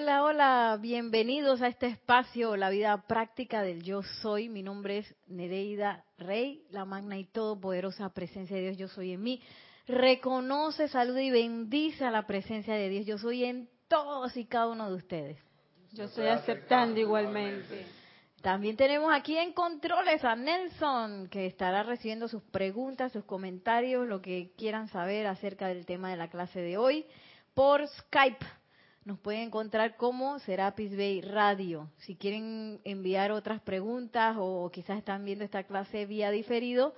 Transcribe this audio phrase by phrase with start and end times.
[0.00, 4.48] Hola, hola, bienvenidos a este espacio, la vida práctica del yo soy.
[4.48, 9.22] Mi nombre es Nereida Rey, la magna y todopoderosa presencia de Dios, yo soy en
[9.24, 9.42] mí.
[9.88, 14.68] Reconoce, saluda y bendice a la presencia de Dios, yo soy en todos y cada
[14.68, 15.38] uno de ustedes.
[15.90, 17.84] Yo estoy aceptando igualmente.
[18.40, 24.22] También tenemos aquí en controles a Nelson, que estará recibiendo sus preguntas, sus comentarios, lo
[24.22, 27.04] que quieran saber acerca del tema de la clase de hoy,
[27.52, 28.46] por Skype
[29.08, 31.88] nos pueden encontrar como Serapis Bay Radio.
[31.96, 36.94] Si quieren enviar otras preguntas o quizás están viendo esta clase vía diferido,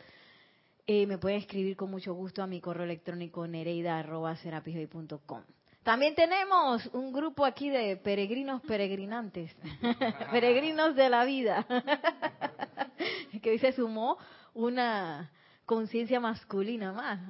[0.88, 5.42] eh, me pueden escribir con mucho gusto a mi correo electrónico nereida.serapisbay.com.
[5.84, 9.54] También tenemos un grupo aquí de peregrinos peregrinantes,
[10.32, 11.64] peregrinos de la vida,
[13.40, 14.18] que hoy se sumó
[14.52, 15.30] una
[15.64, 17.20] conciencia masculina más.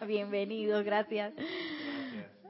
[0.06, 1.32] Bienvenidos, gracias.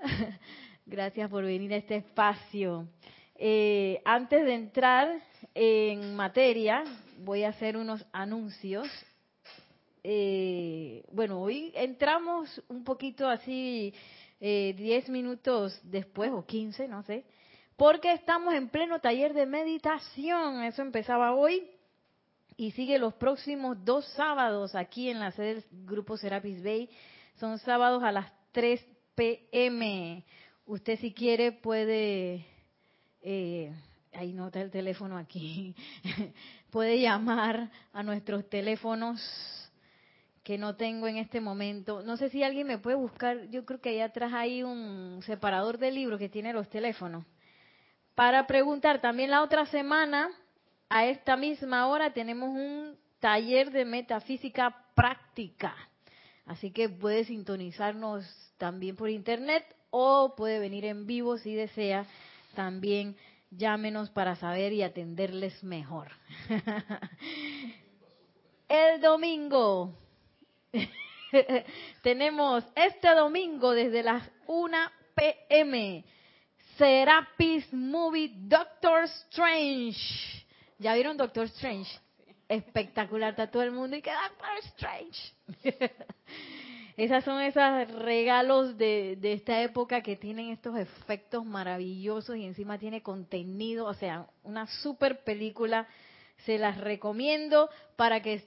[0.86, 2.88] Gracias por venir a este espacio.
[3.34, 5.22] Eh, antes de entrar
[5.54, 6.84] en materia,
[7.18, 8.88] voy a hacer unos anuncios.
[10.02, 13.92] Eh, bueno, hoy entramos un poquito así,
[14.40, 17.24] eh, 10 minutos después o 15, no sé,
[17.76, 20.62] porque estamos en pleno taller de meditación.
[20.62, 21.68] Eso empezaba hoy
[22.56, 26.88] y sigue los próximos dos sábados aquí en la sede del Grupo Serapis Bay.
[27.36, 30.24] Son sábados a las 3 pm.
[30.64, 32.46] Usted si quiere puede,
[33.20, 33.72] eh,
[34.12, 35.74] ahí nota el teléfono aquí,
[36.70, 39.20] puede llamar a nuestros teléfonos
[40.44, 42.02] que no tengo en este momento.
[42.04, 45.78] No sé si alguien me puede buscar, yo creo que ahí atrás hay un separador
[45.78, 47.24] de libros que tiene los teléfonos.
[48.14, 50.28] Para preguntar, también la otra semana,
[50.88, 55.74] a esta misma hora, tenemos un taller de metafísica práctica.
[56.48, 58.24] Así que puede sintonizarnos
[58.56, 62.06] también por internet o puede venir en vivo si desea.
[62.54, 63.16] También
[63.50, 66.08] llámenos para saber y atenderles mejor.
[68.68, 69.94] El domingo
[72.02, 74.76] tenemos este domingo desde las 1
[75.14, 76.04] pm
[76.78, 80.46] Serapis Movie Doctor Strange.
[80.78, 81.90] ¿Ya vieron Doctor Strange?
[82.48, 85.32] Espectacular, está todo el mundo y que Doctor Strange.
[86.98, 93.02] Esas son esos regalos de, esta época que tienen estos efectos maravillosos y encima tiene
[93.02, 95.86] contenido, o sea, una super película.
[96.44, 98.42] Se las recomiendo para que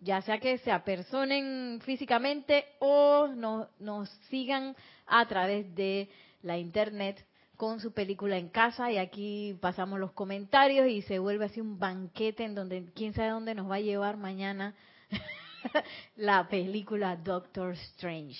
[0.00, 4.74] ya sea que se apersonen físicamente o nos sigan
[5.06, 6.08] a través de
[6.42, 7.27] la internet
[7.58, 11.76] con su película en casa y aquí pasamos los comentarios y se vuelve así un
[11.76, 14.76] banquete en donde quién sabe dónde nos va a llevar mañana
[16.16, 18.38] la película Doctor Strange.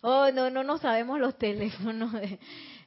[0.00, 2.14] Oh, no, no, no sabemos los teléfonos,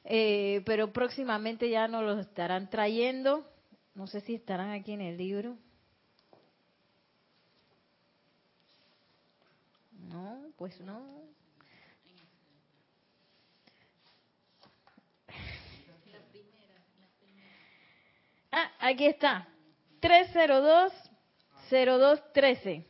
[0.04, 3.46] eh, pero próximamente ya nos los estarán trayendo.
[3.94, 5.58] No sé si estarán aquí en el libro.
[10.08, 11.26] No, pues no.
[18.58, 19.48] Ah, aquí está.
[20.00, 20.92] 302
[21.70, 22.86] 0213.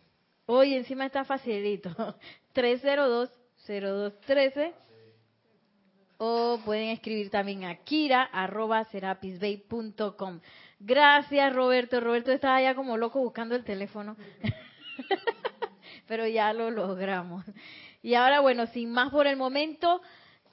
[0.47, 1.91] Hoy encima está facilito.
[2.55, 4.73] 302-0213.
[6.19, 10.41] O pueden escribir también a kira.serapisbay.com.
[10.79, 12.01] Gracias, Roberto.
[12.01, 14.17] Roberto estaba ya como loco buscando el teléfono.
[16.07, 17.45] Pero ya lo logramos.
[18.03, 20.01] Y ahora, bueno, sin más por el momento,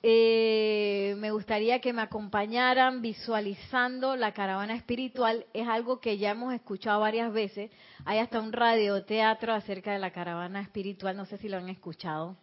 [0.06, 5.46] eh, me gustaría que me acompañaran visualizando la caravana espiritual.
[5.54, 7.72] Es algo que ya hemos escuchado varias veces.
[8.04, 11.16] Hay hasta un radioteatro acerca de la caravana espiritual.
[11.16, 12.36] No sé si lo han escuchado.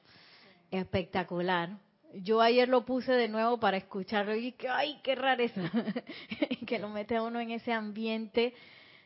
[0.70, 1.76] Espectacular.
[2.14, 5.70] Yo ayer lo puse de nuevo para escucharlo y que, ay, qué rareza.
[6.66, 8.54] que lo mete a uno en ese ambiente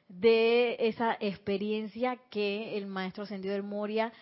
[0.08, 4.12] de esa experiencia que el maestro ascendido del Moria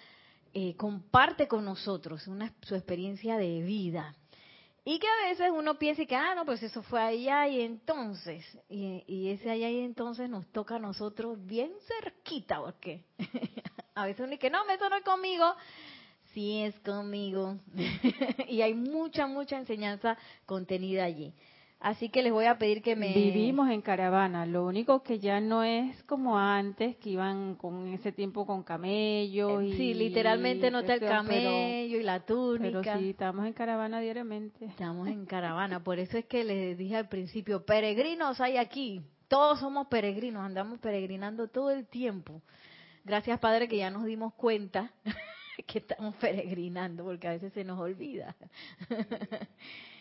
[0.54, 4.16] eh, comparte con nosotros, una, su experiencia de vida.
[4.84, 8.44] Y que a veces uno piensa que, ah, no, pues eso fue allá y entonces.
[8.68, 13.04] Y, ese allá y entonces nos toca a nosotros bien cerquita, porque
[13.94, 15.54] a veces uno dice, no, eso no es conmigo.
[16.34, 17.58] Sí es conmigo.
[18.48, 21.32] y hay mucha, mucha enseñanza contenida allí.
[21.82, 23.12] Así que les voy a pedir que me...
[23.12, 28.12] Vivimos en caravana, lo único que ya no es como antes, que iban con ese
[28.12, 29.64] tiempo con camellos.
[29.64, 32.80] Eh, sí, literalmente no está el camello y la túnica.
[32.82, 34.64] Pero sí, estamos en caravana diariamente.
[34.64, 39.58] Estamos en caravana, por eso es que les dije al principio, peregrinos hay aquí, todos
[39.58, 42.42] somos peregrinos, andamos peregrinando todo el tiempo.
[43.04, 44.92] Gracias Padre que ya nos dimos cuenta
[45.66, 48.36] que estamos peregrinando, porque a veces se nos olvida.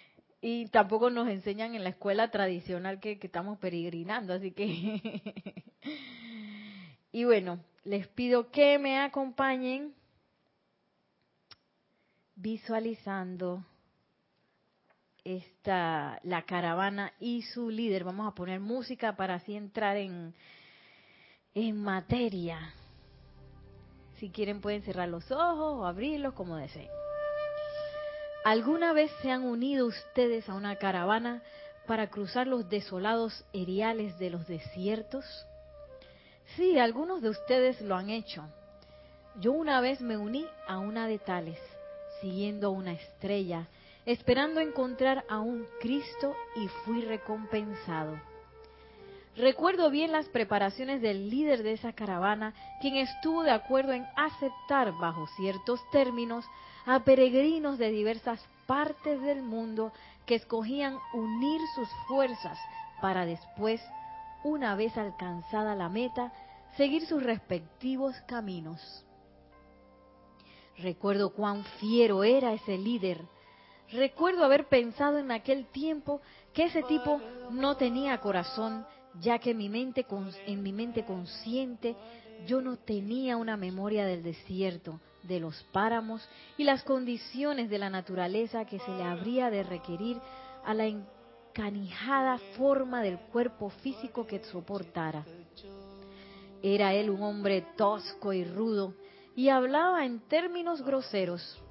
[0.41, 5.23] y tampoco nos enseñan en la escuela tradicional que, estamos peregrinando, así que...
[7.11, 9.93] y bueno, les pido que me acompañen
[12.35, 13.63] visualizando
[15.23, 18.03] esta la caravana y su líder.
[18.03, 20.33] Vamos a poner música para así entrar en,
[21.53, 22.73] en materia.
[24.17, 26.89] Si quieren pueden cerrar los ojos o abrirlos como deseen.
[28.43, 31.43] ¿Alguna vez se han unido ustedes a una caravana
[31.85, 35.25] para cruzar los desolados eriales de los desiertos?
[36.55, 38.43] Sí, algunos de ustedes lo han hecho.
[39.39, 41.59] Yo una vez me uní a una de tales,
[42.19, 43.67] siguiendo una estrella,
[44.07, 48.19] esperando encontrar a un Cristo y fui recompensado.
[49.37, 54.91] Recuerdo bien las preparaciones del líder de esa caravana, quien estuvo de acuerdo en aceptar
[54.99, 56.43] bajo ciertos términos
[56.85, 59.91] a peregrinos de diversas partes del mundo
[60.25, 62.57] que escogían unir sus fuerzas
[63.01, 63.81] para después,
[64.43, 66.31] una vez alcanzada la meta,
[66.77, 69.05] seguir sus respectivos caminos.
[70.77, 73.21] Recuerdo cuán fiero era ese líder.
[73.91, 76.21] Recuerdo haber pensado en aquel tiempo
[76.53, 77.19] que ese tipo
[77.51, 78.85] no tenía corazón
[79.19, 80.05] ya que mi mente,
[80.47, 81.95] en mi mente consciente
[82.47, 86.27] yo no tenía una memoria del desierto, de los páramos
[86.57, 90.17] y las condiciones de la naturaleza que se le habría de requerir
[90.65, 95.25] a la encanijada forma del cuerpo físico que soportara.
[96.61, 98.93] Era él un hombre tosco y rudo
[99.35, 101.61] y hablaba en términos groseros.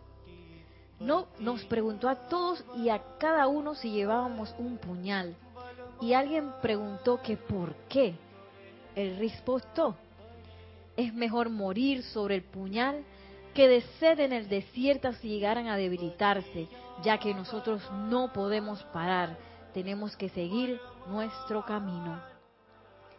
[0.98, 5.34] No nos preguntó a todos y a cada uno si llevábamos un puñal
[6.00, 8.14] y alguien preguntó que por qué.
[8.96, 9.96] Él respondió,
[10.96, 13.04] es mejor morir sobre el puñal
[13.54, 16.68] que de sed en el desierto si llegaran a debilitarse,
[17.02, 19.36] ya que nosotros no podemos parar,
[19.74, 22.20] tenemos que seguir nuestro camino.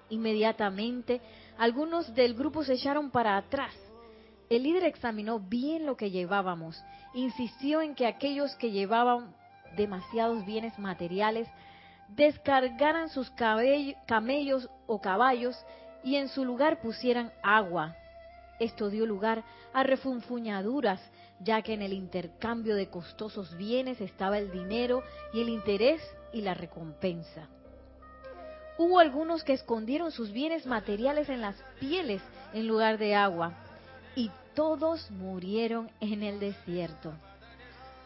[0.10, 1.22] Inmediatamente,
[1.58, 3.74] algunos del grupo se echaron para atrás.
[4.50, 6.82] El líder examinó bien lo que llevábamos,
[7.14, 9.34] insistió en que aquellos que llevaban
[9.78, 11.48] demasiados bienes materiales
[12.10, 13.32] descargaran sus
[14.06, 15.56] camellos o caballos
[16.04, 17.96] y en su lugar pusieran agua.
[18.62, 19.44] Esto dio lugar
[19.74, 21.02] a refunfuñaduras,
[21.40, 25.02] ya que en el intercambio de costosos bienes estaba el dinero
[25.34, 26.00] y el interés
[26.32, 27.50] y la recompensa.
[28.78, 32.22] Hubo algunos que escondieron sus bienes materiales en las pieles
[32.54, 33.54] en lugar de agua,
[34.16, 37.14] y todos murieron en el desierto.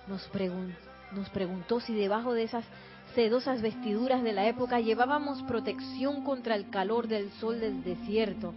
[0.08, 0.30] Nos,
[1.12, 2.64] nos preguntó si debajo de esas
[3.14, 8.54] sedosas vestiduras de la época llevábamos protección contra el calor del sol del desierto,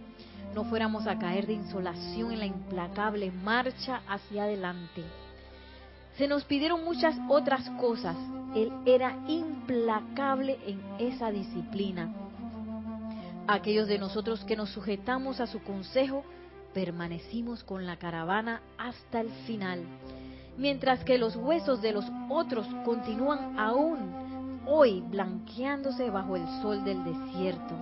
[0.53, 5.03] no fuéramos a caer de insolación en la implacable marcha hacia adelante.
[6.17, 8.17] Se nos pidieron muchas otras cosas.
[8.55, 12.13] Él era implacable en esa disciplina.
[13.47, 16.23] Aquellos de nosotros que nos sujetamos a su consejo,
[16.73, 19.83] permanecimos con la caravana hasta el final,
[20.57, 24.29] mientras que los huesos de los otros continúan aún
[24.67, 27.75] hoy blanqueándose bajo el sol del desierto.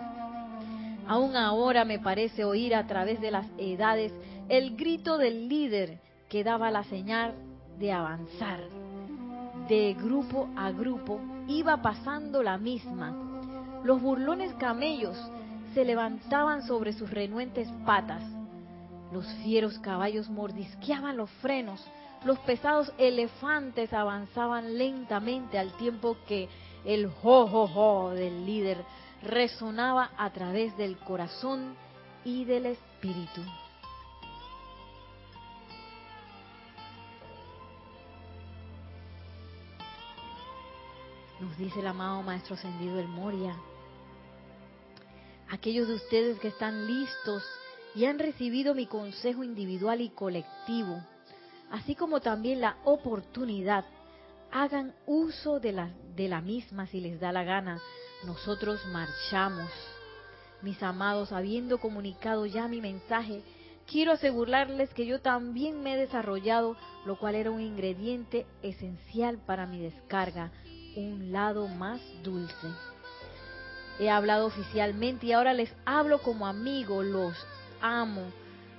[1.08, 4.14] Aún ahora me parece oír a través de las edades
[4.50, 6.00] el grito del líder
[6.30, 7.34] que daba la señal
[7.80, 8.60] de avanzar.
[9.70, 13.16] De grupo a grupo iba pasando la misma.
[13.84, 15.18] Los burlones camellos
[15.74, 18.24] se levantaban sobre sus renuentes patas.
[19.14, 21.86] Los fieros caballos mordisqueaban los frenos.
[22.26, 26.50] Los pesados elefantes avanzaban lentamente al tiempo que
[26.84, 28.78] el jo, del líder
[29.24, 31.76] resonaba a través del corazón
[32.24, 33.42] y del espíritu.
[41.40, 43.56] Nos dice el amado Maestro Ascendido el Moria.
[45.50, 47.44] Aquellos de ustedes que están listos
[47.94, 51.00] y han recibido mi consejo individual y colectivo,
[51.72, 53.86] así como también la oportunidad
[54.52, 57.80] hagan uso de la, de la misma si les da la gana.
[58.24, 59.70] Nosotros marchamos.
[60.62, 63.44] Mis amados, habiendo comunicado ya mi mensaje,
[63.86, 69.68] quiero asegurarles que yo también me he desarrollado, lo cual era un ingrediente esencial para
[69.68, 70.52] mi descarga,
[70.96, 72.68] un lado más dulce.
[74.00, 77.36] He hablado oficialmente y ahora les hablo como amigo, los
[77.82, 78.24] amo.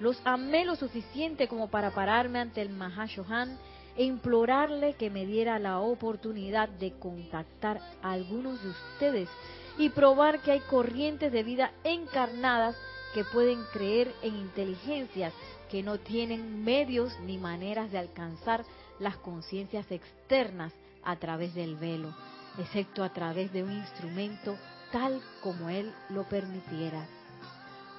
[0.01, 3.59] Los amé lo suficiente como para pararme ante el Mahashohan
[3.99, 9.29] e implorarle que me diera la oportunidad de contactar a algunos de ustedes
[9.77, 12.77] y probar que hay corrientes de vida encarnadas
[13.13, 15.35] que pueden creer en inteligencias
[15.71, 18.65] que no tienen medios ni maneras de alcanzar
[18.99, 20.73] las conciencias externas,
[21.05, 22.15] a través del velo,
[22.59, 24.57] excepto a través de un instrumento
[24.93, 27.07] tal como Él lo permitiera.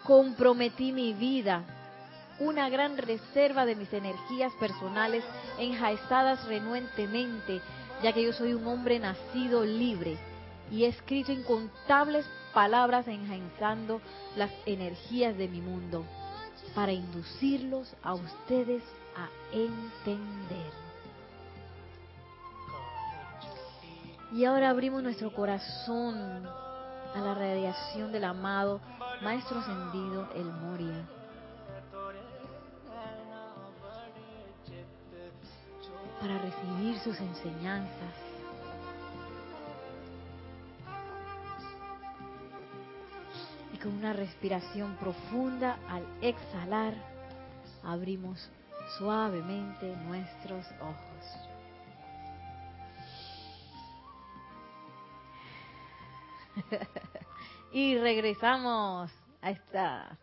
[0.04, 1.64] Comprometí mi vida,
[2.40, 5.24] una gran reserva de mis energías personales
[5.58, 7.62] enjaizadas renuentemente,
[8.02, 10.18] ya que yo soy un hombre nacido libre
[10.72, 14.02] y he escrito incontables palabras enjaizando
[14.36, 16.06] las energías de mi mundo
[16.76, 18.84] para inducirlos a ustedes
[19.16, 20.72] a entender.
[24.32, 26.46] Y ahora abrimos nuestro corazón
[27.16, 28.80] a la radiación del amado
[29.22, 31.19] Maestro Ascendido El Moria.
[36.20, 38.14] Para recibir sus enseñanzas.
[43.74, 46.94] Y con una respiración profunda al exhalar,
[47.84, 48.50] abrimos
[48.98, 51.50] suavemente nuestros ojos.
[57.72, 59.12] y regresamos
[59.42, 60.18] a esta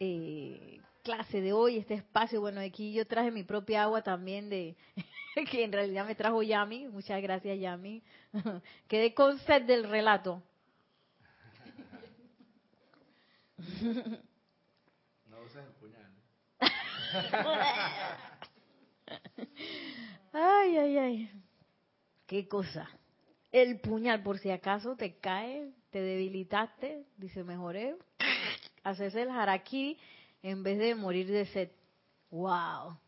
[0.00, 0.77] eh,
[1.08, 2.38] clase de hoy, este espacio.
[2.38, 4.76] Bueno, aquí yo traje mi propia agua también de
[5.50, 6.88] que en realidad me trajo Yami.
[6.88, 8.02] Muchas gracias, Yami.
[8.88, 10.42] Quedé con sed del relato.
[15.26, 16.12] No uses el puñal.
[20.30, 21.30] Ay, ay, ay.
[22.26, 22.86] Qué cosa.
[23.50, 27.96] El puñal, por si acaso te cae, te debilitaste, dice mejoré.
[28.84, 29.96] Haces el harakiri
[30.42, 31.70] en vez de morir de sed.
[32.30, 32.98] ¡Wow!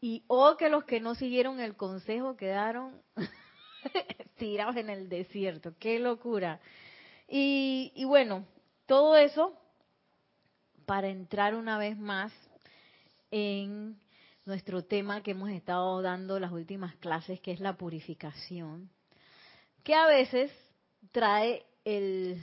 [0.00, 3.00] Y oh, que los que no siguieron el consejo quedaron
[4.36, 5.74] tirados en el desierto.
[5.78, 6.60] ¡Qué locura!
[7.28, 8.44] Y, y bueno,
[8.86, 9.58] todo eso
[10.84, 12.32] para entrar una vez más
[13.30, 13.98] en
[14.44, 18.88] nuestro tema que hemos estado dando las últimas clases, que es la purificación,
[19.82, 20.52] que a veces
[21.10, 22.40] trae el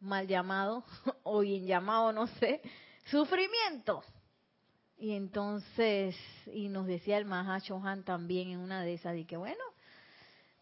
[0.00, 0.84] mal llamado,
[1.22, 2.60] o bien llamado, no sé,
[3.06, 4.02] sufrimiento.
[4.96, 6.16] Y entonces,
[6.52, 9.62] y nos decía el Mahashohan también en una de esas, de que bueno,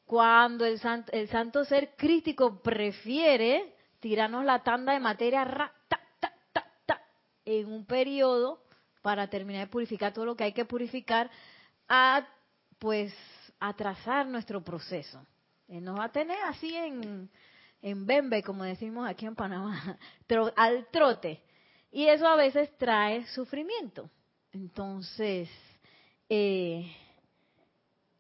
[0.04, 6.00] cuando el santo, el santo ser crítico prefiere tirarnos la tanda de materia ra, ta,
[6.20, 7.02] ta, ta, ta,
[7.44, 8.60] en un periodo
[9.02, 11.30] para terminar de purificar todo lo que hay que purificar,
[11.88, 12.26] a
[12.78, 13.14] pues
[13.58, 15.24] atrasar nuestro proceso.
[15.68, 17.30] Él nos va a tener así en,
[17.82, 19.98] en bembe, como decimos aquí en Panamá,
[20.56, 21.42] al trote.
[21.90, 24.10] Y eso a veces trae sufrimiento.
[24.52, 25.48] Entonces,
[26.28, 26.90] eh,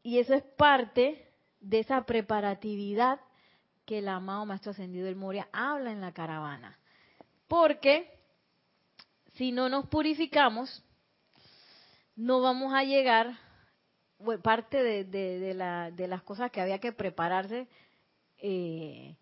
[0.02, 1.26] y eso es parte
[1.60, 3.20] de esa preparatividad
[3.84, 6.78] que el amado Maestro Ascendido del Moria habla en la caravana.
[7.48, 8.10] Porque
[9.34, 10.82] si no nos purificamos,
[12.16, 13.38] no vamos a llegar,
[14.42, 17.68] parte de, las cosas que había que prepararse
[18.38, 19.16] eh,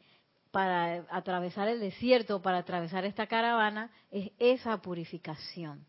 [0.55, 5.85] para atravesar el desierto, para atravesar esta caravana, es esa purificación.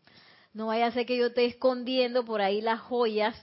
[0.52, 3.40] No vaya a ser que yo esté escondiendo por ahí las joyas,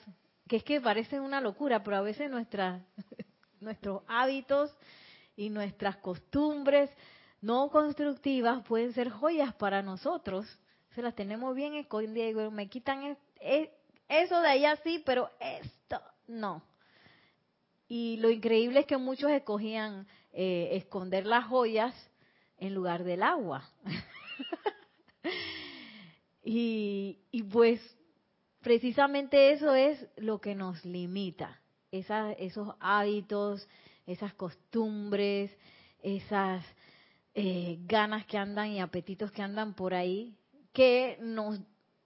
[0.49, 2.83] que es que parecen una locura, pero a veces nuestras,
[3.61, 4.75] nuestros hábitos
[5.37, 6.89] y nuestras costumbres
[7.39, 10.45] no constructivas pueden ser joyas para nosotros
[10.93, 13.17] se las tenemos bien escondidas y me quitan
[14.09, 16.63] eso de allá sí, pero esto no.
[17.87, 21.93] Y lo increíble es que muchos escogían eh, esconder las joyas
[22.57, 23.69] en lugar del agua.
[26.43, 27.79] y, y pues
[28.61, 31.59] precisamente eso es lo que nos limita,
[31.91, 33.67] esos hábitos,
[34.07, 35.55] esas costumbres,
[36.01, 36.65] esas
[37.35, 40.35] eh, ganas que andan y apetitos que andan por ahí,
[40.71, 41.59] que nos,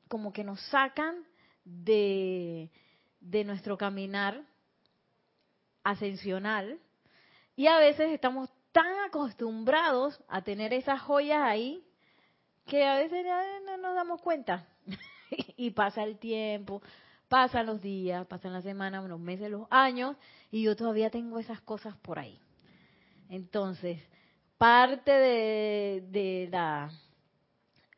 [0.07, 1.15] como que nos sacan
[1.63, 2.69] de,
[3.21, 4.43] de nuestro caminar
[5.83, 6.79] ascensional
[7.57, 11.83] y a veces estamos tan acostumbrados a tener esas joyas ahí
[12.65, 13.25] que a veces
[13.65, 14.67] no nos damos cuenta.
[15.57, 16.83] y pasa el tiempo,
[17.27, 20.15] pasan los días, pasan las semanas, los meses, los años,
[20.51, 22.39] y yo todavía tengo esas cosas por ahí.
[23.27, 23.99] Entonces,
[24.57, 26.91] parte de, de la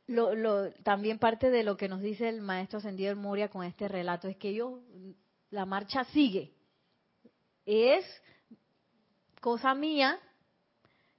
[0.08, 3.88] lo, también parte de lo que nos dice el maestro ascendido del Moria con este
[3.90, 4.80] relato es que yo,
[5.52, 6.54] la marcha sigue.
[7.66, 8.06] Es
[9.40, 10.20] cosa mía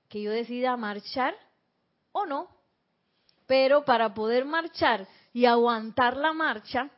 [0.09, 1.35] que yo decida marchar
[2.13, 2.49] o no.
[3.47, 6.91] Pero para poder marchar y aguantar la marcha,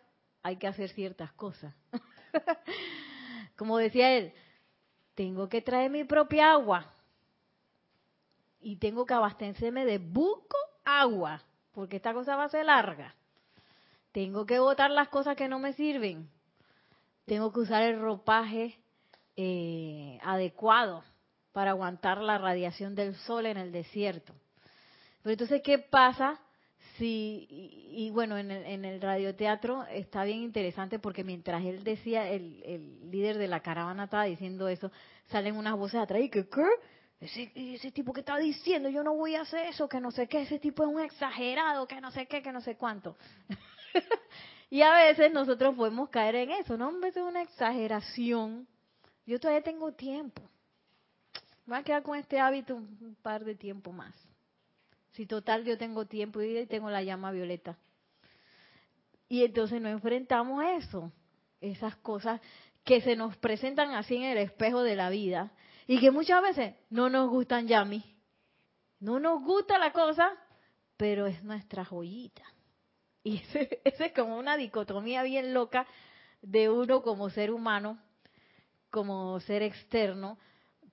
[0.43, 1.75] hay que hacer ciertas cosas.
[3.57, 4.33] Como decía él,
[5.15, 6.91] tengo que traer mi propia agua
[8.61, 13.15] y tengo que abastecerme de buco agua porque esta cosa va a ser larga.
[14.13, 16.29] Tengo que botar las cosas que no me sirven.
[17.25, 18.79] tengo que usar el ropaje
[19.37, 21.03] eh, adecuado
[21.53, 24.35] para aguantar la radiación del sol en el desierto.
[25.23, 26.41] Pero entonces, ¿qué pasa
[26.97, 32.29] si, y, bueno, en el, en el radioteatro está bien interesante porque mientras él decía,
[32.29, 34.91] el, el líder de la caravana estaba diciendo eso,
[35.27, 36.67] salen unas voces atrás y que, ¿qué?
[37.21, 40.27] Ese, ese tipo que está diciendo, yo no voy a hacer eso, que no sé
[40.27, 43.17] qué, ese tipo es un exagerado, que no sé qué, que no sé cuánto.
[44.71, 46.89] y a veces nosotros podemos caer en eso, ¿no?
[46.89, 48.67] Hombre, es una exageración.
[49.25, 50.43] Yo todavía tengo tiempo.
[51.67, 54.15] Voy a quedar con este hábito un par de tiempo más.
[55.13, 57.79] Si total yo tengo tiempo y tengo la llama violeta.
[59.29, 61.13] Y entonces nos enfrentamos a eso,
[61.61, 62.41] esas cosas
[62.85, 65.53] que se nos presentan así en el espejo de la vida
[65.87, 68.05] y que muchas veces no nos gustan ya mí.
[69.01, 70.33] No nos gusta la cosa,
[70.97, 72.43] pero es nuestra joyita.
[73.25, 75.87] Y ese, es como una dicotomía bien loca
[76.41, 77.99] de uno como ser humano,
[78.91, 80.39] como ser externo,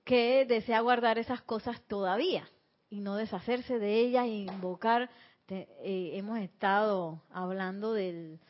[0.04, 2.48] que desea guardar esas cosas todavía
[2.88, 5.10] y no deshacerse de ellas e invocar.
[5.48, 8.40] Eh, hemos estado hablando del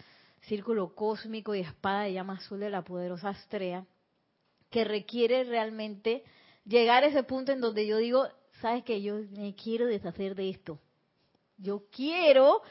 [0.42, 3.86] círculo cósmico y espada de llama azul de la poderosa Astrea,
[4.70, 6.24] que requiere realmente
[6.64, 8.28] llegar a ese punto en donde yo digo,
[8.60, 10.78] sabes que yo me quiero deshacer de esto.
[11.56, 12.62] Yo quiero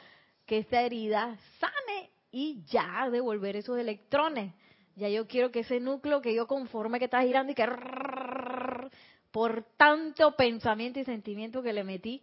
[0.46, 4.52] que esta herida sane y ya devolver esos electrones.
[4.96, 7.66] Ya yo quiero que ese núcleo que yo conforme que está girando y que
[9.30, 12.22] por tanto pensamiento y sentimiento que le metí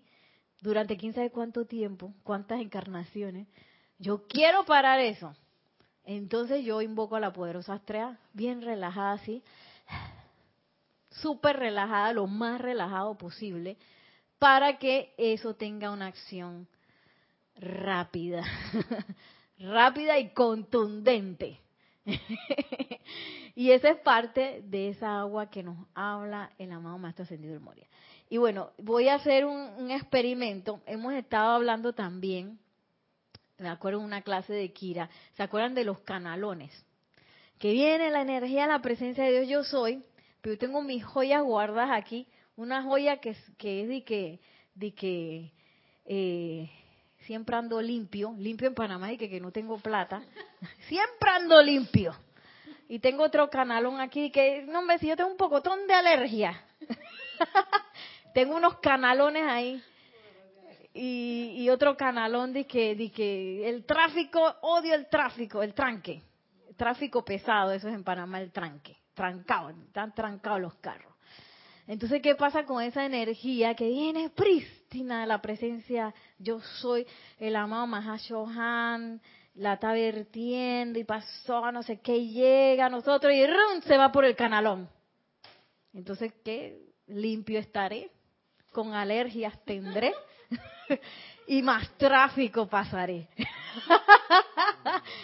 [0.62, 3.48] durante quién sabe cuánto tiempo, cuántas encarnaciones,
[4.00, 5.36] yo quiero parar eso.
[6.04, 9.44] Entonces yo invoco a la poderosa Astrea, bien relajada así,
[11.12, 13.78] súper relajada, lo más relajado posible,
[14.40, 16.68] para que eso tenga una acción
[17.56, 18.44] rápida,
[19.60, 21.60] rápida y contundente.
[23.56, 27.62] y esa es parte de esa agua que nos habla el amado Maestro Ascendido del
[27.62, 27.88] Moria.
[28.30, 30.82] Y bueno, voy a hacer un, experimento.
[30.86, 32.60] Hemos estado hablando también,
[33.58, 36.72] me acuerdo en una clase de Kira, ¿se acuerdan de los canalones?
[37.60, 40.04] Que viene la energía, la presencia de Dios, yo soy,
[40.42, 44.40] pero yo tengo mis joyas guardadas aquí, una joya que, que es de que,
[44.76, 45.52] de que
[46.06, 46.70] eh,
[47.28, 50.24] siempre ando limpio, limpio en Panamá y que, que no tengo plata,
[50.88, 52.16] siempre ando limpio.
[52.88, 56.64] Y tengo otro canalón aquí que, no me si yo tengo un pocotón de alergia.
[58.34, 59.84] tengo unos canalones ahí.
[60.94, 66.24] Y, y, otro canalón de que, de que el tráfico, odio el tráfico, el tranque.
[66.70, 68.98] El tráfico pesado, eso es en Panamá el tranque.
[69.14, 71.14] Trancado, están trancados los carros.
[71.88, 74.30] Entonces, ¿qué pasa con esa energía que viene
[74.88, 76.14] prístina de la presencia?
[76.38, 77.06] Yo soy
[77.40, 79.22] el amado Mahashohan,
[79.56, 83.82] la está vertiendo y pasó no sé qué, llega a nosotros y ¡rum!
[83.86, 84.90] se va por el canalón.
[85.94, 86.80] Entonces, ¿qué?
[87.08, 88.10] Limpio estaré,
[88.72, 90.14] con alergias tendré
[91.48, 93.28] y más tráfico pasaré.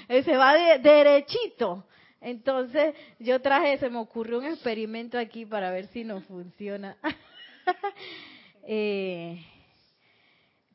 [0.09, 1.85] se va derechito
[2.23, 6.97] entonces yo traje, se me ocurrió un experimento aquí para ver si nos funciona.
[8.65, 9.45] Eh,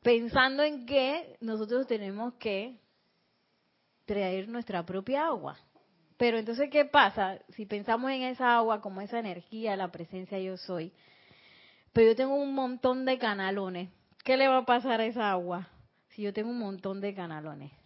[0.01, 2.79] pensando en que nosotros tenemos que
[4.05, 5.57] traer nuestra propia agua.
[6.17, 7.39] Pero entonces, ¿qué pasa?
[7.49, 10.91] Si pensamos en esa agua como esa energía, la presencia yo soy,
[11.93, 13.89] pero yo tengo un montón de canalones,
[14.23, 15.69] ¿qué le va a pasar a esa agua
[16.09, 17.71] si yo tengo un montón de canalones?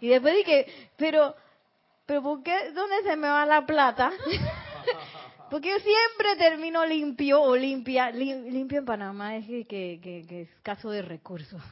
[0.00, 1.36] Y después dije, pero,
[2.10, 2.72] pero ¿por qué?
[2.72, 4.10] ¿Dónde se me va la plata?
[5.48, 8.10] Porque yo siempre termino limpio o limpia.
[8.10, 11.62] limpio en Panamá es que, que, que, es caso de recursos.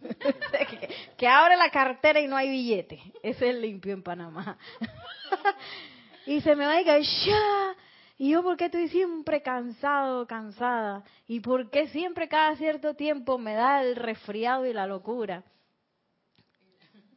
[0.70, 3.00] que, que, abre la cartera y no hay billete.
[3.24, 4.56] Ese es limpio en Panamá.
[6.26, 7.74] y se me va y que ya.
[8.18, 11.02] Y yo, ¿por qué estoy siempre cansado, cansada?
[11.26, 15.42] ¿Y por qué siempre cada cierto tiempo me da el resfriado y la locura?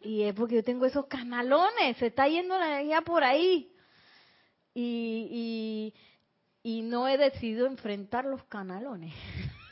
[0.01, 3.71] Y es porque yo tengo esos canalones, se está yendo la energía por ahí.
[4.73, 5.93] Y,
[6.63, 9.13] y, no he decidido enfrentar los canalones.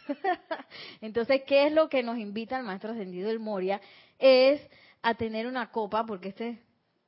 [1.02, 3.82] Entonces, ¿qué es lo que nos invita el maestro ascendido del Moria?
[4.20, 4.62] Es
[5.02, 6.60] a tener una copa, porque este es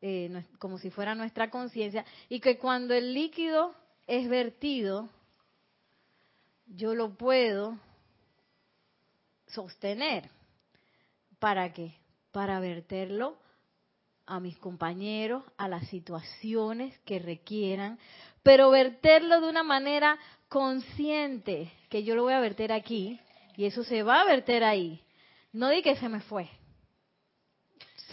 [0.02, 3.76] eh, como si fuera nuestra conciencia, y que cuando el líquido
[4.08, 5.10] es vertido,
[6.66, 7.78] yo lo puedo
[9.48, 10.30] sostener.
[11.40, 12.01] ¿Para qué?
[12.32, 13.38] Para verterlo
[14.26, 18.00] a mis compañeros, a las situaciones que requieran,
[18.44, 20.18] pero verterlo de una manera
[20.48, 23.20] consciente, que yo lo voy a verter aquí
[23.56, 25.04] y eso se va a verter ahí.
[25.54, 26.50] No di que se me fue.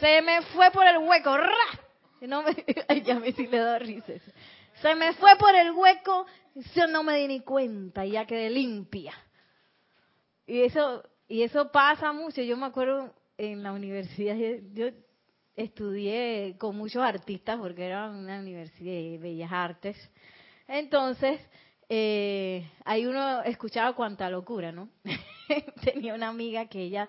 [0.01, 1.37] Se me fue por el hueco.
[1.37, 1.81] ¡Ra!
[2.23, 2.51] No me,
[2.89, 4.13] ay, ya me sí le da risa.
[4.83, 6.27] Se me fue por el hueco,
[6.75, 9.13] yo no me di ni cuenta y ya quedé limpia.
[10.47, 12.43] Y eso, y eso pasa mucho.
[12.43, 14.37] Yo me acuerdo en la universidad,
[14.74, 14.88] yo
[15.55, 19.96] estudié con muchos artistas porque era una universidad de bellas artes.
[20.66, 21.40] Entonces,
[21.88, 24.90] eh, ahí uno escuchaba cuánta locura, ¿no?
[25.85, 27.09] Tenía una amiga que ella,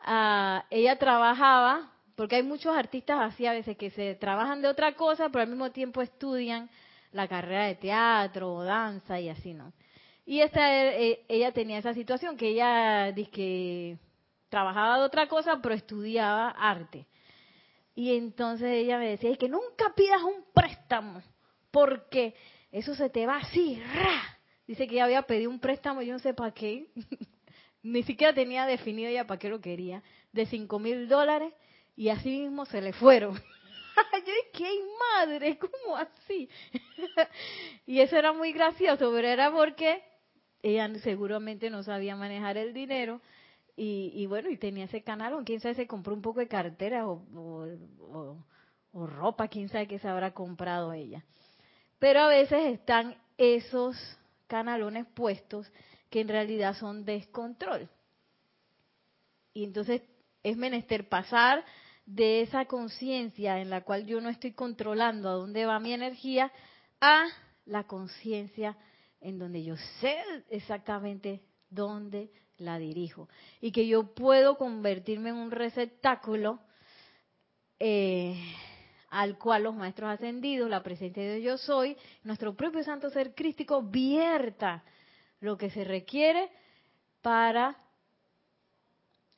[0.00, 4.94] ah, ella trabajaba, porque hay muchos artistas así a veces que se trabajan de otra
[4.94, 6.70] cosa, pero al mismo tiempo estudian
[7.12, 9.72] la carrera de teatro o danza y así, ¿no?
[10.24, 13.98] Y esta, eh, ella tenía esa situación que ella que
[14.48, 17.06] trabajaba de otra cosa, pero estudiaba arte.
[17.94, 21.22] Y entonces ella me decía, que nunca pidas un préstamo,
[21.70, 22.34] porque
[22.70, 24.38] eso se te va así, ¡ra!
[24.66, 26.88] Dice que ella había pedido un préstamo, yo no sé para qué,
[27.82, 31.54] ni siquiera tenía definido ella para qué lo quería, de 5 mil dólares,
[31.94, 33.34] y así mismo se le fueron.
[34.12, 34.80] yo dije, ¡qué
[35.16, 35.58] madre!
[35.58, 36.50] ¿Cómo así?
[37.86, 40.02] y eso era muy gracioso, pero era porque
[40.62, 43.22] ella seguramente no sabía manejar el dinero,
[43.78, 47.06] y, bueno, y tenía ese canal, o quién sabe, se compró un poco de cartera
[47.06, 47.22] o,
[48.92, 51.22] o, ropa, quién sabe qué se habrá comprado ella.
[51.98, 53.96] Pero a veces están esos
[54.46, 55.70] canalones puestos
[56.08, 57.90] que en realidad son descontrol.
[59.52, 60.00] Y entonces
[60.42, 61.62] es menester pasar
[62.06, 66.50] de esa conciencia en la cual yo no estoy controlando a dónde va mi energía
[67.00, 67.26] a
[67.66, 68.76] la conciencia
[69.20, 70.16] en donde yo sé
[70.48, 73.28] exactamente dónde la dirijo.
[73.60, 76.60] Y que yo puedo convertirme en un receptáculo
[77.78, 78.40] eh,
[79.10, 83.34] al cual los maestros ascendidos, la presencia de Dios yo soy, nuestro propio santo ser
[83.34, 84.84] crístico, vierta
[85.40, 86.50] lo que se requiere
[87.22, 87.76] para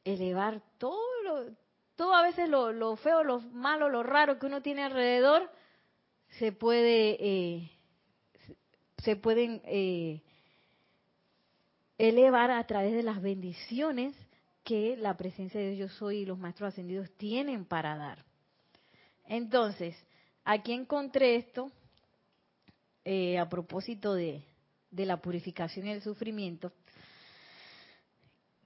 [0.04, 1.52] elevar todo lo,
[1.96, 5.50] todo a veces lo, feo, lo malo, lo raro que uno tiene alrededor,
[6.38, 7.70] se puede, eh,
[8.98, 10.22] se pueden eh,
[11.98, 14.14] elevar a través de las bendiciones
[14.64, 18.24] que la presencia de Dios soy y los maestros ascendidos tienen para dar.
[19.26, 19.96] Entonces,
[20.44, 21.70] aquí encontré esto
[23.04, 24.42] eh, a propósito de,
[24.90, 26.72] de la purificación y el sufrimiento,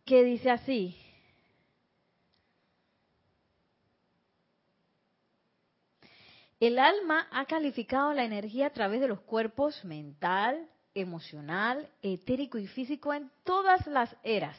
[0.04, 0.96] que dice así,
[6.62, 12.66] El alma ha calificado la energía a través de los cuerpos mental, emocional, etérico y
[12.66, 14.56] físico en todas las eras.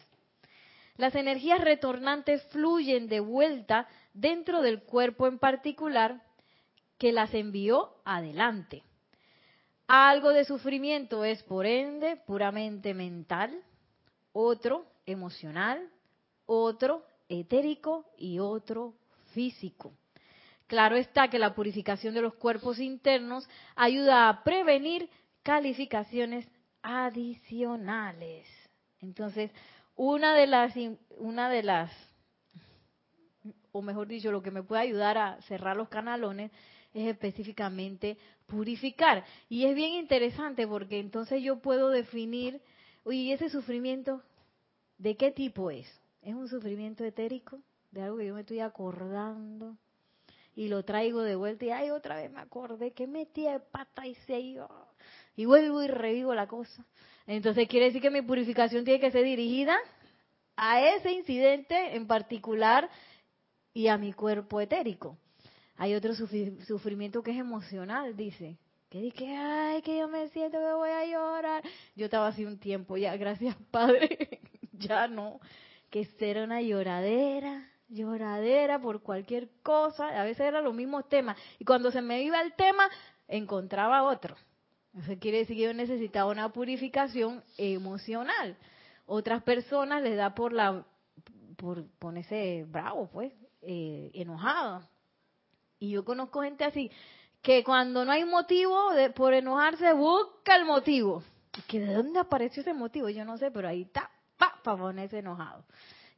[0.98, 6.22] Las energías retornantes fluyen de vuelta dentro del cuerpo en particular
[6.98, 8.84] que las envió adelante.
[9.88, 13.60] Algo de sufrimiento es, por ende, puramente mental,
[14.32, 15.90] otro emocional,
[16.46, 18.94] otro etérico y otro
[19.34, 19.94] físico.
[20.68, 25.10] Claro está que la purificación de los cuerpos internos ayuda a prevenir
[25.44, 26.48] calificaciones
[26.82, 28.48] adicionales.
[29.00, 29.52] Entonces,
[29.96, 30.74] una de las
[31.18, 31.92] una de las
[33.74, 36.52] o mejor dicho, lo que me puede ayudar a cerrar los canalones
[36.94, 39.26] es específicamente purificar.
[39.50, 42.62] Y es bien interesante porque entonces yo puedo definir,
[43.04, 44.22] oye, ese sufrimiento
[45.00, 45.88] de qué tipo es?
[46.22, 47.60] ¿Es un sufrimiento etérico?
[47.92, 49.76] De algo que yo me estoy acordando
[50.56, 54.06] y lo traigo de vuelta y ay, otra vez me acordé que metí de pata
[54.06, 54.83] y se iba
[55.36, 56.86] y vuelvo y revivo la cosa.
[57.26, 59.78] Entonces quiere decir que mi purificación tiene que ser dirigida
[60.56, 62.90] a ese incidente en particular
[63.74, 65.18] y a mi cuerpo etérico.
[65.78, 68.58] Hay otro sufrimiento que es emocional, dice.
[68.90, 71.64] Que dice, ay, que yo me siento que voy a llorar.
[71.96, 74.40] Yo estaba así un tiempo, ya, gracias Padre,
[74.72, 75.40] ya no.
[75.90, 80.10] Que era una lloradera, lloradera por cualquier cosa.
[80.10, 81.38] A veces eran los mismos temas.
[81.58, 82.88] Y cuando se me iba el tema,
[83.28, 84.36] encontraba otro.
[84.98, 88.58] Eso quiere decir que yo necesitaba una purificación emocional.
[89.06, 90.86] Otras personas les da por la
[91.58, 94.82] por ponerse bravo, pues, eh, enojado.
[95.80, 96.92] Y yo conozco gente así
[97.42, 101.24] que cuando no hay motivo de, por enojarse busca el motivo.
[101.68, 103.10] ¿Que de dónde apareció ese motivo?
[103.10, 105.64] Yo no sé, pero ahí está, pa, para ponerse enojado.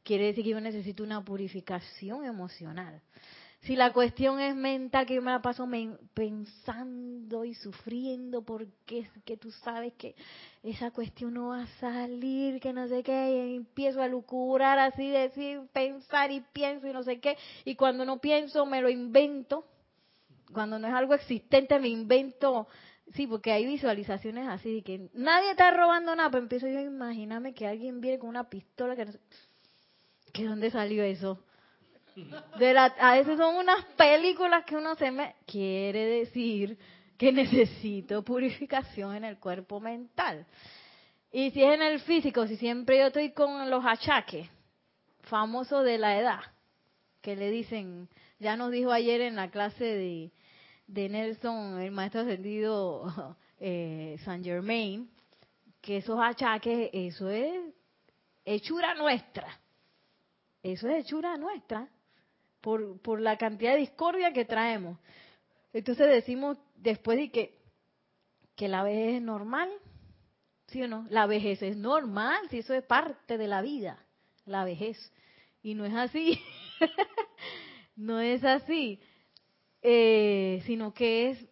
[0.02, 3.02] Quiere decir que yo necesito una purificación emocional.
[3.62, 5.68] Si la cuestión es mental, que yo me la paso
[6.14, 10.14] pensando y sufriendo porque es que tú sabes que
[10.62, 15.10] esa cuestión no va a salir, que no sé qué, y empiezo a lucurar así,
[15.10, 19.66] decir, pensar y pienso y no sé qué, y cuando no pienso me lo invento,
[20.52, 22.68] cuando no es algo existente me invento.
[23.14, 26.82] Sí, porque hay visualizaciones así de que nadie está robando nada, pero empiezo yo a
[26.82, 29.20] imaginarme que alguien viene con una pistola que no sé,
[30.32, 31.40] ¿que dónde salió eso?
[32.58, 36.78] De la, a veces son unas películas que uno se me quiere decir
[37.18, 40.46] que necesito purificación en el cuerpo mental.
[41.30, 44.48] Y si es en el físico, si siempre yo estoy con los achaques
[45.22, 46.40] famosos de la edad,
[47.20, 50.32] que le dicen, ya nos dijo ayer en la clase de,
[50.86, 55.10] de Nelson, el maestro ascendido eh, San Germain,
[55.82, 57.74] que esos achaques, eso es
[58.46, 59.60] hechura nuestra.
[60.62, 61.88] Eso es hechura nuestra
[62.66, 64.98] por, por la cantidad de discordia que traemos.
[65.72, 67.60] Entonces decimos después de que,
[68.56, 69.70] que la vejez es normal,
[70.66, 71.06] ¿sí o no?
[71.08, 74.04] La vejez es normal, si eso es parte de la vida,
[74.46, 74.98] la vejez.
[75.62, 76.40] Y no es así,
[77.94, 78.98] no es así,
[79.80, 81.46] eh, sino que es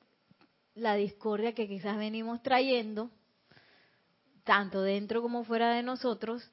[0.75, 3.13] la discordia que quizás venimos trayendo,
[4.43, 6.51] tanto dentro como fuera de nosotros,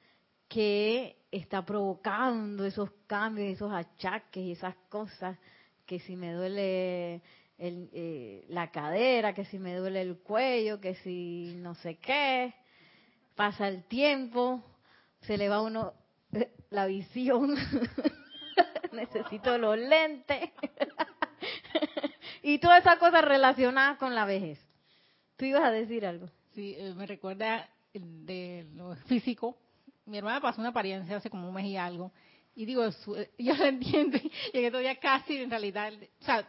[0.52, 5.38] que está provocando esos cambios, esos achaques y esas cosas,
[5.86, 7.22] que si me duele
[7.56, 12.52] el, eh, la cadera, que si me duele el cuello, que si no sé qué,
[13.34, 14.62] pasa el tiempo,
[15.22, 15.94] se le va uno
[16.34, 17.54] eh, la visión,
[18.92, 20.50] necesito los lentes,
[22.42, 24.58] y todas esas cosas relacionadas con la vejez.
[25.36, 26.28] ¿Tú ibas a decir algo?
[26.54, 29.56] Sí, eh, me recuerda de lo físico.
[30.06, 32.12] Mi hermana pasó una apariencia hace como un mes y algo.
[32.54, 32.88] Y digo,
[33.38, 34.18] yo lo entiendo.
[34.52, 36.46] Y en estos días casi, en realidad, o sea,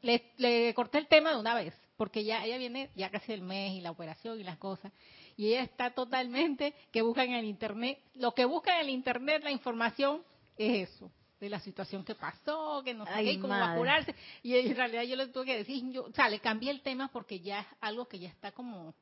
[0.00, 1.74] le, le corté el tema de una vez.
[1.96, 4.92] Porque ya ella viene ya casi el mes y la operación y las cosas.
[5.36, 7.98] Y ella está totalmente que buscan en el Internet.
[8.14, 10.22] Lo que buscan en el Internet, la información,
[10.56, 11.10] es eso
[11.42, 14.14] de la situación que pasó, que no sé qué, cómo va a curarse.
[14.44, 17.08] Y en realidad yo le tuve que decir, yo, o sea, le cambié el tema
[17.08, 18.94] porque ya es algo que ya está como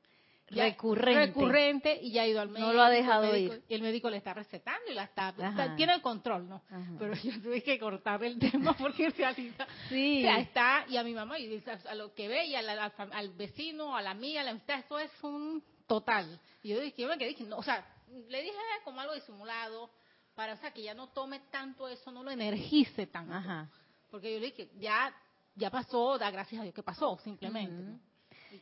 [0.51, 1.27] recurrente.
[1.27, 2.69] recurrente y ya ha ido al médico.
[2.69, 3.63] No lo ha dejado ir.
[3.69, 5.35] Y el médico le está recetando y la está,
[5.77, 6.63] tiene el control, ¿no?
[6.99, 10.25] Pero yo tuve que cortar el tema porque en realidad sí.
[10.25, 13.29] o sea, está, y a mi mamá, y a lo que ve, y al, al,
[13.31, 16.41] vecino, a la amiga, a la amistad, esto es un total.
[16.63, 17.87] Y yo dije, yo me quedé, no, o sea,
[18.29, 19.91] le dije como algo disimulado,
[20.35, 23.35] para, o sea, que ya no tome tanto eso, no lo energice tanto.
[23.35, 23.69] Ajá.
[24.11, 25.15] Porque yo le dije, ya,
[25.55, 28.01] ya pasó, da gracias a Dios que pasó, simplemente.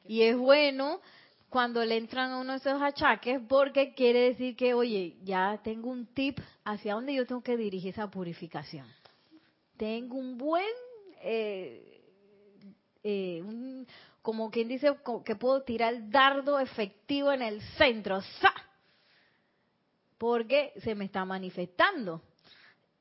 [0.04, 1.00] Y, es bueno
[1.48, 5.90] cuando le entran a uno de esos achaques porque quiere decir que, oye, ya tengo
[5.90, 8.86] un tip hacia dónde yo tengo que dirigir esa purificación.
[9.76, 10.66] Tengo un buen,
[11.22, 12.02] eh,
[13.02, 13.84] eh,
[14.22, 18.20] como quien dice, que puedo tirar el dardo efectivo en el centro.
[18.20, 18.52] ¡Sa!
[20.18, 22.20] porque se me está manifestando.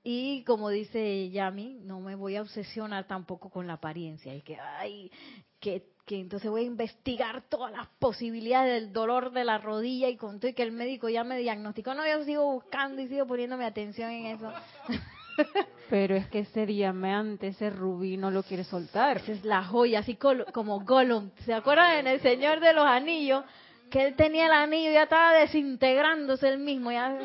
[0.10, 4.34] Y como dice Yami, no me voy a obsesionar tampoco con la apariencia.
[4.34, 5.12] Y que, ay,
[5.60, 10.16] que, que entonces voy a investigar todas las posibilidades del dolor de la rodilla y
[10.16, 11.94] con todo y que el médico ya me diagnosticó.
[11.94, 14.50] No, yo sigo buscando y sigo poniéndome atención en eso.
[15.90, 19.18] Pero es que ese diamante, ese rubí, no lo quiere soltar.
[19.18, 21.32] Esa es la joya, así como Gollum.
[21.44, 23.44] ¿Se acuerdan en El Señor de los Anillos?
[23.90, 27.20] que él tenía el anillo, ya estaba desintegrándose el mismo, ya,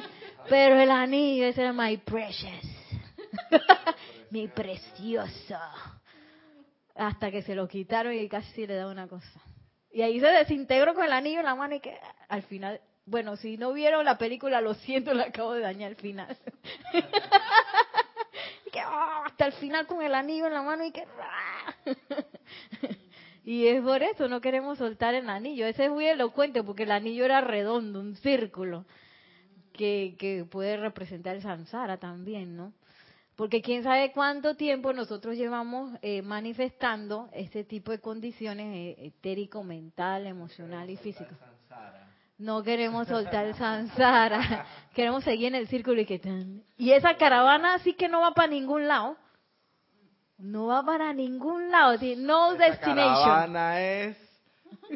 [0.49, 2.72] pero el anillo ese era my precious,
[4.31, 5.59] mi precioso,
[6.95, 9.40] hasta que se lo quitaron y casi le da una cosa.
[9.90, 13.37] Y ahí se desintegró con el anillo en la mano y que al final, bueno,
[13.37, 16.37] si no vieron la película, lo siento, le acabo de dañar al final.
[18.66, 21.05] y que ah, hasta el final con el anillo en la mano y que...
[21.21, 21.75] Ah.
[23.45, 25.66] Y es por eso, no queremos soltar el anillo.
[25.66, 28.85] Ese es muy elocuente porque el anillo era redondo, un círculo,
[29.73, 32.73] que, que puede representar el samsara también, ¿no?
[33.37, 39.62] Porque quién sabe cuánto tiempo nosotros llevamos eh, manifestando este tipo de condiciones eh, etérico,
[39.64, 41.31] mental, emocional y físico.
[42.38, 46.21] No queremos soltar el samsara, queremos seguir en el círculo y que
[46.77, 49.16] y esa caravana sí que no va para ningún lado
[50.42, 53.14] no va para ningún lado, no Esa destination.
[53.25, 54.16] caravana es,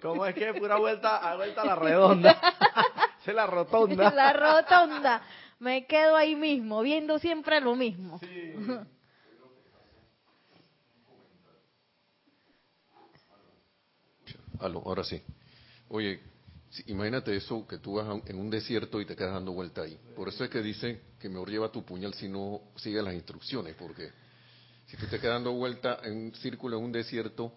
[0.03, 0.53] ¿cómo es que?
[0.55, 2.37] Pura vuelta, a vuelta a la redonda.
[3.25, 4.11] es la rotonda.
[4.11, 5.23] La rotonda.
[5.59, 8.19] Me quedo ahí mismo, viendo siempre lo mismo.
[8.21, 8.53] Sí.
[14.61, 15.23] Aló, ahora sí.
[15.89, 16.21] Oye,
[16.87, 19.99] imagínate eso, que tú vas en un desierto y te quedas dando vuelta ahí.
[20.15, 23.75] Por eso es que dice que mejor lleva tu puñal si no sigue las instrucciones,
[23.77, 24.11] porque
[24.87, 27.53] si tú te quedas dando vuelta en un círculo, en un desierto,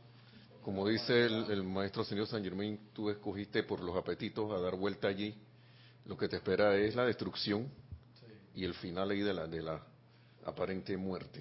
[0.62, 5.08] como dice el, maestro señor San Germain, tú escogiste por los apetitos a dar vuelta
[5.08, 5.36] allí,
[6.06, 7.70] lo que te espera es la destrucción
[8.56, 9.82] y el final ahí de la, de la
[10.46, 11.40] aparente muerte.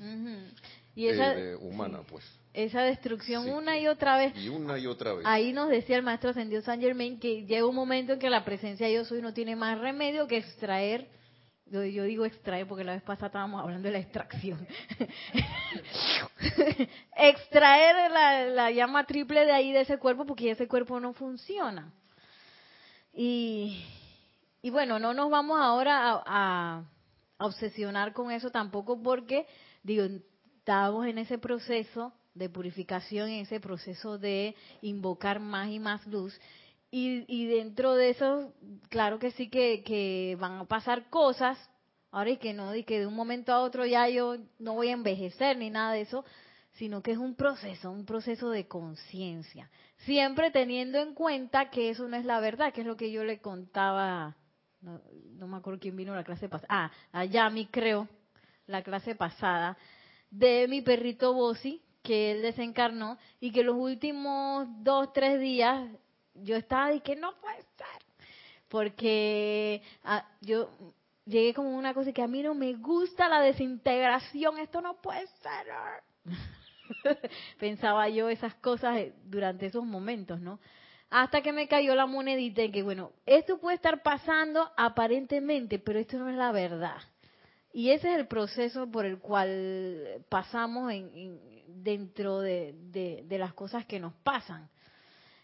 [0.95, 2.25] Y eh, esa, humana, pues.
[2.53, 3.51] esa destrucción Sí.
[3.51, 4.37] una y otra vez.
[4.37, 5.25] Y una y otra vez.
[5.27, 8.45] Ahí nos decía el maestro ascendido San Germain que llega un momento en que la
[8.45, 11.09] presencia de yo soy no tiene más remedio que extraer,
[11.67, 14.67] yo, yo digo extraer porque la vez pasada estábamos hablando de la extracción,
[17.17, 21.93] extraer la, la llama triple de ahí de ese cuerpo porque ese cuerpo no funciona.
[23.13, 23.85] Y,
[24.63, 26.85] y bueno, no nos vamos ahora a, a-
[27.39, 29.47] obsesionar con eso tampoco porque,
[29.83, 30.05] digo,
[30.59, 36.39] estamos en ese proceso de purificación, en ese proceso de invocar más y más luz.
[36.91, 38.53] Y, y dentro de eso,
[38.89, 41.59] claro que sí que, que van a pasar cosas,
[42.11, 44.89] ahora y que no, y que de un momento a otro ya yo no voy
[44.89, 46.25] a envejecer ni nada de eso,
[46.73, 49.69] sino que es un proceso, un proceso de conciencia.
[49.99, 53.25] Siempre teniendo en cuenta que eso no es la verdad, que es lo que yo
[53.25, 54.37] le contaba,
[54.81, 55.01] no,
[55.37, 58.09] no me acuerdo quién vino la clase pasada, ah, a Yami creo,
[58.67, 59.77] la clase pasada,
[60.31, 65.89] de mi perrito Bosi, que él desencarnó, y que los últimos dos, tres días
[66.35, 68.27] yo estaba y que no puede ser,
[68.69, 70.71] porque ah, yo
[71.25, 75.27] llegué como una cosa que a mí no me gusta la desintegración, esto no puede
[75.27, 75.67] ser.
[77.59, 80.59] Pensaba yo esas cosas eh, durante esos momentos, ¿no?
[81.11, 85.99] Hasta que me cayó la monedita en que, bueno, esto puede estar pasando aparentemente, pero
[85.99, 86.97] esto no es la verdad.
[87.73, 92.75] Y ese es el proceso por el cual pasamos en, en- dentro de,
[93.31, 94.69] las cosas que nos pasan.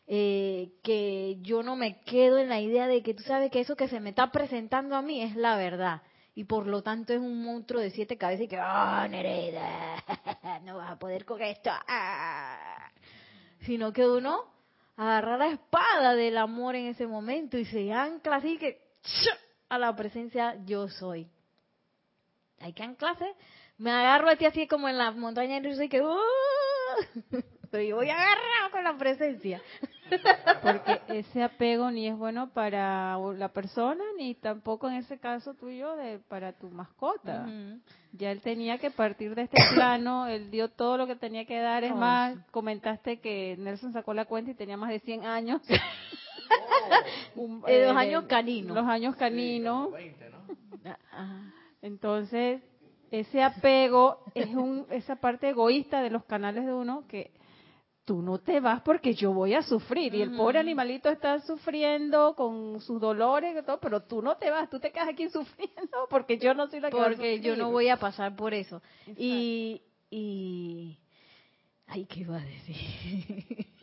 [0.07, 3.75] Eh, que yo no me quedo en la idea de que tú sabes que eso
[3.75, 6.03] que se me está presentando a mí es la verdad.
[6.35, 10.03] Y por lo tanto es un monstruo de siete cabezas y que, ah, Nereida,
[10.65, 11.71] no vas a poder con esto.
[11.73, 12.91] ah".
[13.61, 14.54] Sino que uno
[14.97, 18.81] agarra la espada del amor en ese momento y se ancla así que
[19.69, 21.29] a la presencia yo soy.
[22.61, 23.35] Hay que anclarse.
[23.79, 26.17] Me agarro a ti así como en la montaña y que ¡uh!
[27.71, 29.61] pero yo voy agarrado con la presencia.
[30.63, 35.95] Porque ese apego ni es bueno para la persona, ni tampoco en ese caso tuyo
[35.97, 37.47] de para tu mascota.
[38.13, 41.59] Ya él tenía que partir de este plano, él dio todo lo que tenía que
[41.61, 41.85] dar.
[41.85, 45.61] Es Oh, más, comentaste que Nelson sacó la cuenta y tenía más de 100 años.
[47.37, 48.75] Un- Eh, los eh, años caninos.
[48.77, 49.93] Los años caninos.
[49.93, 50.39] 20, ¿no?
[51.11, 51.53] Ajá.
[51.83, 52.63] Entonces,
[53.11, 57.31] ese apego es un, esa parte egoísta de los canales de uno que
[58.05, 60.15] tú no te vas porque yo voy a sufrir.
[60.15, 64.51] Y el pobre animalito está sufriendo con sus dolores y todo, pero tú no te
[64.51, 67.41] vas, tú te quedas aquí sufriendo porque yo no soy la que va a Porque
[67.41, 68.83] yo no voy a pasar por eso.
[69.17, 70.99] Y, y...
[71.87, 73.67] Ay, ¿qué iba a decir?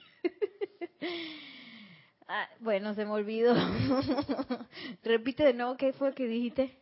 [2.34, 3.54] Ah, bueno, se me olvidó.
[5.04, 6.81] Repite de nuevo qué fue que dijiste.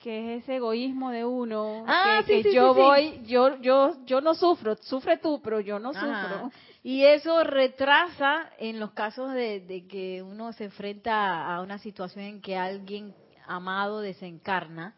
[0.00, 3.60] Que es ese egoísmo de uno, Ah, que, sí, que sí, yo sí, voy, yo
[3.60, 6.22] yo yo no sufro, sufre tú, pero yo no Ajá.
[6.22, 6.50] sufro.
[6.82, 12.24] Y eso retrasa en los casos de, de que uno se enfrenta a una situación
[12.24, 13.14] en que alguien
[13.46, 14.94] amado desencarna.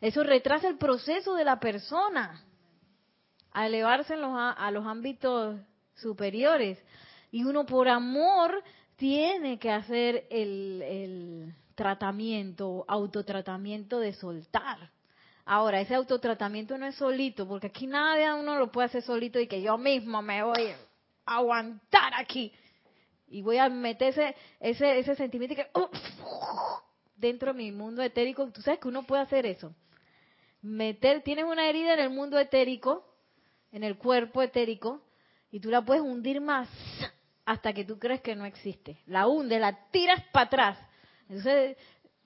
[0.00, 2.40] Eso retrasa el proceso de la persona
[3.50, 5.58] a elevarse en los, a los ámbitos
[5.96, 6.78] superiores.
[7.32, 8.62] Y uno por amor
[8.96, 14.90] tiene que hacer el, el tratamiento, autotratamiento de soltar.
[15.44, 19.38] Ahora, ese autotratamiento no es solito, porque aquí nadie a uno lo puede hacer solito
[19.38, 20.68] y que yo mismo me voy
[21.26, 22.52] a aguantar aquí.
[23.28, 25.68] Y voy a meter ese, ese, ese sentimiento que
[27.16, 28.50] dentro de mi mundo etérico.
[28.50, 29.74] Tú sabes que uno puede hacer eso.
[30.62, 33.04] Meter, tienes una herida en el mundo etérico,
[33.72, 35.02] en el cuerpo etérico,
[35.50, 36.68] y tú la puedes hundir más
[37.44, 38.98] hasta que tú crees que no existe.
[39.06, 40.78] La hundes, la tiras para atrás.
[41.28, 41.76] Entonces,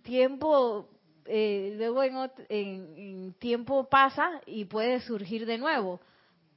[0.03, 0.89] tiempo,
[1.27, 2.17] eh, luego en,
[2.49, 6.01] en- en tiempo pasa y puede surgir de nuevo.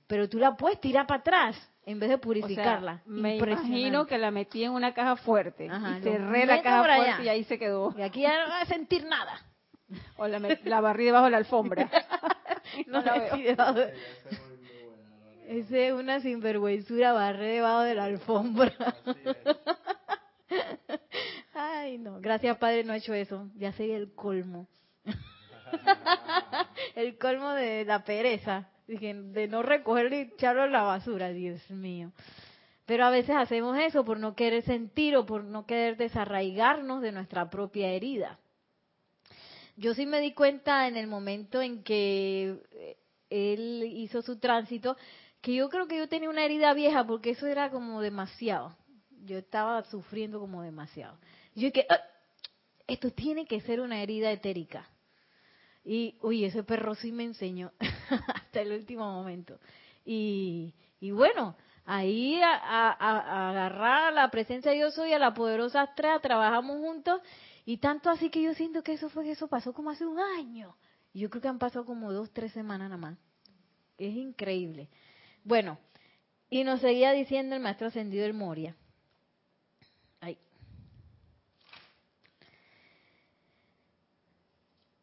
[0.08, 3.02] Pero tú la puedes tirar para atrás en vez de O sea, purificarla.
[3.06, 7.04] me imagino que la metí en una caja fuerte Ajá, y cerré la caja allá.
[7.04, 7.94] fuerte y ahí se quedó.
[7.98, 9.40] Y aquí ya no vas a sentir nada.
[10.18, 11.90] O la, la barrí debajo de la alfombra.
[12.88, 13.36] No, No la veo.
[13.36, 13.94] si debajo de-
[15.48, 18.72] Ese es una sinvergüenzura barré debajo de la alfombra.
[21.54, 22.20] Ay, no.
[22.22, 23.50] Gracias, Padre, no he hecho eso.
[23.56, 24.68] Ya sería el colmo.
[26.96, 28.70] el colmo de la pereza.
[28.88, 31.30] Dije, de no recogerlo y echarlo en la basura.
[31.30, 32.12] Dios mío.
[32.86, 37.12] Pero a veces hacemos eso por no querer sentir o por no querer desarraigarnos de
[37.12, 38.40] nuestra propia herida.
[39.78, 42.98] Yo sí me di cuenta en el momento en que eh,
[43.30, 44.98] él hizo su tránsito,
[45.42, 48.76] que yo creo que yo tenía una herida vieja porque eso era como demasiado.
[49.24, 51.18] Yo estaba sufriendo como demasiado.
[51.56, 52.00] Yo dije, "Ah,
[52.88, 54.88] esto tiene que ser una herida etérica.
[55.84, 57.72] Y, uy, ese perro sí me enseñó.
[58.36, 59.60] hasta el último momento.
[60.06, 65.20] Y, y bueno, ahí a, a- a- agarrar a la presencia de yo soy, a
[65.20, 67.22] la poderosa Astrea, trabajamos juntos
[67.66, 70.20] y tanto así que yo siento que eso fue que eso pasó como hace un
[70.20, 70.76] año.
[71.14, 73.18] Yo creo que han pasado como dos, tres semanas nada más.
[73.98, 74.90] Es increíble.
[75.44, 75.78] Bueno,
[76.50, 78.76] y nos seguía diciendo el maestro ascendido del Moria.
[80.22, 80.38] Ay.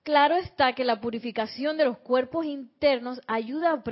[0.09, 3.85] Claro está que la purificación de los cuerpos internos ayuda a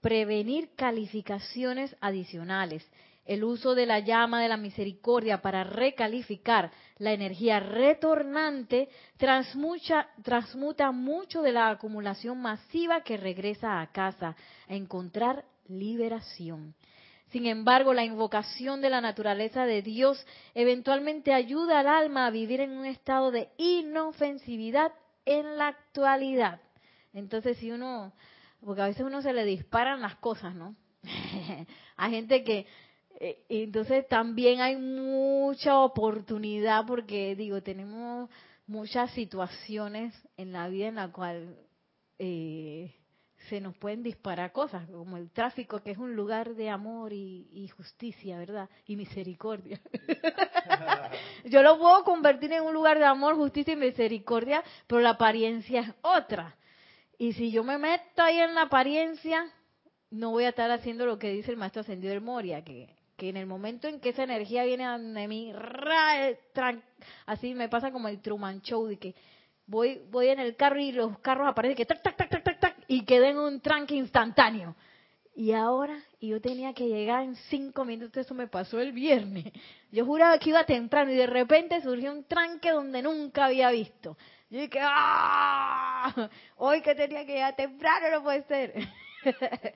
[0.00, 2.88] prevenir calificaciones adicionales.
[3.24, 11.42] El uso de la llama de la misericordia para recalificar la energía retornante transmuta mucho
[11.42, 14.36] de la acumulación masiva que regresa a casa
[14.68, 16.76] a encontrar liberación.
[17.30, 20.24] Sin embargo, la invocación de la naturaleza de Dios
[20.54, 24.92] eventualmente ayuda al alma a vivir en un estado de inofensividad
[25.24, 26.60] en la actualidad.
[27.12, 28.12] Entonces, si uno,
[28.64, 30.74] porque a veces uno se le disparan las cosas, ¿no?
[31.96, 32.66] Hay gente que,
[33.20, 38.28] eh, entonces también hay mucha oportunidad porque, digo, tenemos
[38.66, 41.56] muchas situaciones en la vida en la cual
[42.18, 42.92] eh,
[43.48, 47.68] se nos pueden disparar cosas, como el tráfico, que es un lugar de amor y,
[47.76, 48.68] justicia, ¿verdad?
[48.86, 49.80] Y misericordia.
[51.44, 55.80] Yo lo puedo convertir en un lugar de amor, justicia y misericordia, pero la apariencia
[55.80, 56.56] es otra.
[57.18, 59.46] Y si yo me meto ahí en la apariencia,
[60.10, 63.28] no voy a estar haciendo lo que dice el maestro ascendido del Moria, que, que
[63.28, 66.38] en el momento en que esa energía viene a mí, ra, eh,
[67.26, 69.14] así me pasa como el Truman Show, de que
[69.66, 72.73] voy voy en el carro y los carros aparecen que tac, tac, tac, tac, tac,
[72.88, 74.74] y quedé en un tranque instantáneo.
[75.36, 79.46] Y ahora, y yo tenía que llegar en cinco minutos, eso me pasó el viernes.
[79.90, 84.16] Yo juraba que iba temprano y de repente surgió un tranque donde nunca había visto.
[84.48, 86.30] Yo dije, ¡ah!
[86.56, 88.74] Hoy que tenía que llegar temprano no puede ser.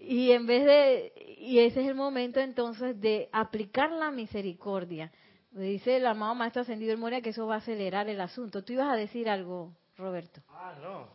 [0.00, 5.12] y en vez de, y ese es el momento entonces de aplicar la misericordia.
[5.50, 8.64] Me dice el amado maestro ascendido del Moria que eso va a acelerar el asunto.
[8.64, 10.40] Tú ibas a decir algo, Roberto.
[10.48, 11.08] Ah, no.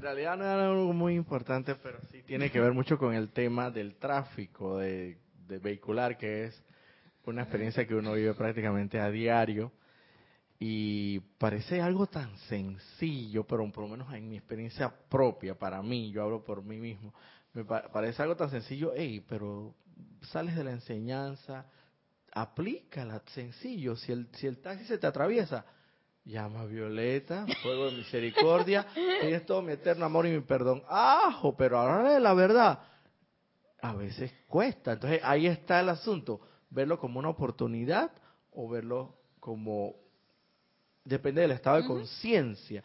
[0.00, 3.28] En realidad no era algo muy importante, pero sí tiene que ver mucho con el
[3.32, 5.18] tema del tráfico de,
[5.62, 6.64] vehicular, que es
[7.26, 9.70] una experiencia que uno vive prácticamente a diario.
[10.58, 16.10] Y parece algo tan sencillo, pero por lo menos en mi experiencia propia, para mí,
[16.10, 17.12] yo hablo por mí mismo,
[17.52, 19.74] me pa- parece algo tan sencillo, hey, pero
[20.22, 21.66] sales de la enseñanza,
[22.32, 25.66] aplícala, sencillo, si el, si el taxi se te atraviesa,
[26.30, 28.86] llama Violeta, fuego de misericordia,
[29.20, 32.78] tienes todo mi eterno amor y mi perdón, ajo, pero ahora de la verdad,
[33.82, 38.10] a veces cuesta, entonces ahí está el asunto, verlo como una oportunidad
[38.52, 39.94] o verlo como
[41.04, 42.82] depende del estado de conciencia.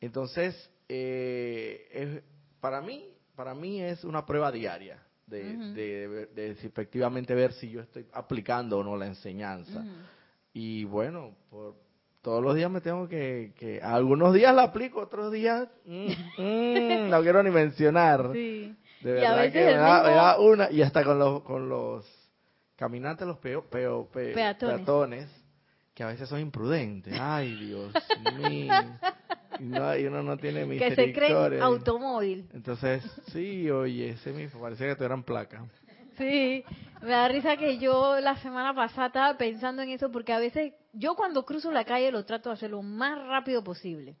[0.00, 2.22] Entonces, eh, es-
[2.60, 7.52] para mí, para mí es una prueba diaria de, de, ver- de si efectivamente ver
[7.52, 9.84] si yo estoy aplicando o no la enseñanza.
[10.52, 11.76] Y bueno, por
[12.22, 16.06] todos los días me tengo que, que algunos días la aplico, otros días mm,
[16.38, 18.30] mm, no quiero ni mencionar.
[18.32, 18.74] Sí.
[19.00, 21.18] De Y verdad a veces que me da, me mismo- da una y hasta con
[21.18, 22.06] los con los
[22.76, 24.76] caminantes, los peo, peo- pe- Peatones.
[24.76, 25.44] peatones,
[25.94, 27.14] que a veces son imprudentes.
[27.18, 27.92] Ay, Dios
[28.38, 28.72] mío.
[29.58, 32.48] Y, no- y uno no tiene Que se creen automóvil.
[32.54, 33.02] Entonces,
[33.32, 35.64] sí, oye, ese mismo, parecía que tuvieran placa.
[36.16, 36.64] Sí,
[37.02, 40.72] me da risa que yo la semana pasada estaba pensando en eso porque a veces
[40.92, 44.16] yo cuando cruzo la calle lo trato de hacer lo más rápido posible.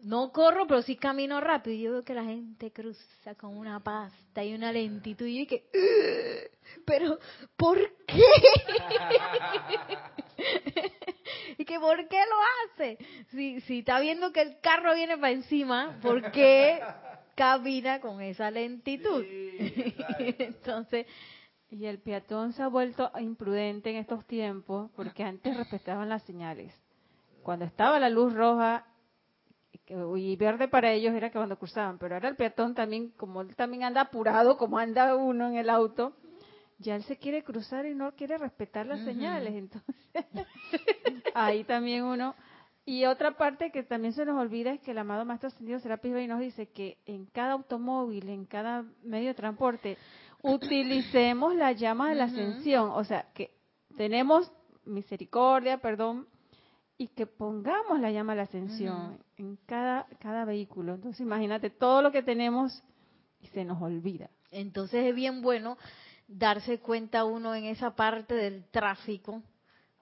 [0.00, 1.74] No corro, pero sí camino rápido.
[1.74, 5.26] Y yo veo que la gente cruza con una pasta y una lentitud.
[5.26, 7.18] Y yo que, "Ugh, pero
[7.56, 8.22] ¿por qué?
[11.58, 12.98] y que ¿por qué lo hace?
[13.30, 16.80] Si, si está viendo que el carro viene para encima, ¿por qué
[17.34, 19.24] camina con esa lentitud?
[20.18, 21.06] Entonces,
[21.78, 26.72] Y el peatón se ha vuelto imprudente en estos tiempos porque antes respetaban las señales.
[27.42, 28.86] Cuando estaba la luz roja
[30.16, 33.54] y verde para ellos era que cuando cruzaban, pero ahora el peatón también, como él
[33.54, 36.16] también anda apurado, como anda uno en el auto,
[36.78, 39.54] ya él se quiere cruzar y no quiere respetar las señales.
[39.54, 39.94] Entonces,
[41.34, 42.34] ahí también uno.
[42.88, 46.12] Y otra parte que también se nos olvida es que el amado Maestro Ascendido Serapis
[46.12, 49.98] Bey nos dice que en cada automóvil, en cada medio de transporte,
[50.46, 52.90] utilicemos la llama de la ascensión.
[52.90, 53.50] O sea, que
[53.96, 54.50] tenemos
[54.84, 56.26] misericordia, perdón,
[56.96, 60.94] y que pongamos la llama de la ascensión en cada, cada vehículo.
[60.94, 62.82] Entonces, imagínate todo lo que tenemos
[63.40, 64.30] y se nos olvida.
[64.50, 65.76] Entonces es bien bueno
[66.28, 69.42] darse cuenta uno en esa parte del tráfico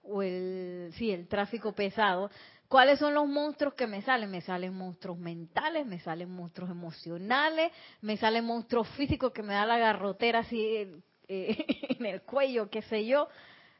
[0.01, 2.29] o el sí el tráfico pesado
[2.67, 4.31] ¿Cuáles son los monstruos que me salen?
[4.31, 9.65] Me salen monstruos mentales, me salen monstruos emocionales, me salen monstruos físicos que me da
[9.65, 10.87] la garrotera así
[11.27, 11.65] eh,
[11.99, 13.27] en el cuello, qué sé yo,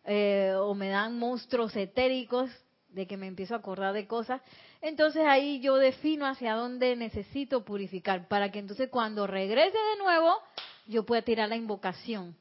[0.04, 2.52] eh, o me dan monstruos etéricos
[2.90, 4.42] de que me empiezo a acordar de cosas.
[4.82, 10.38] Entonces ahí yo defino hacia dónde necesito purificar, para que entonces cuando regrese de nuevo
[10.86, 12.38] yo pueda tirar la invocación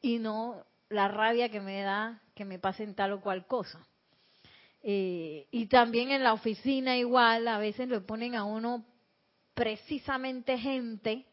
[0.00, 3.86] y no la rabia que me da que me pasen tal o cual cosa.
[4.86, 8.84] Eh, y también en la oficina igual, a veces le ponen a uno
[9.54, 11.24] precisamente gente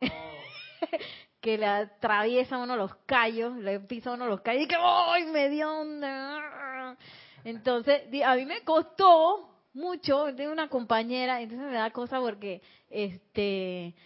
[1.40, 5.24] que le atraviesa uno los callos, le pisa a uno los callos y que ¡ay,
[5.26, 6.96] me dio onda!
[7.42, 13.96] Entonces, a mí me costó mucho, tengo una compañera, entonces me da cosa porque este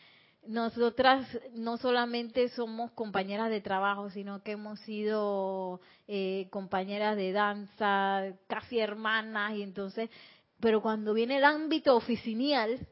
[0.51, 8.25] nosotras no solamente somos compañeras de trabajo, sino que hemos sido eh, compañeras de danza,
[8.49, 10.11] casi hermanas, y entonces,
[10.59, 12.85] pero cuando viene el ámbito oficinal,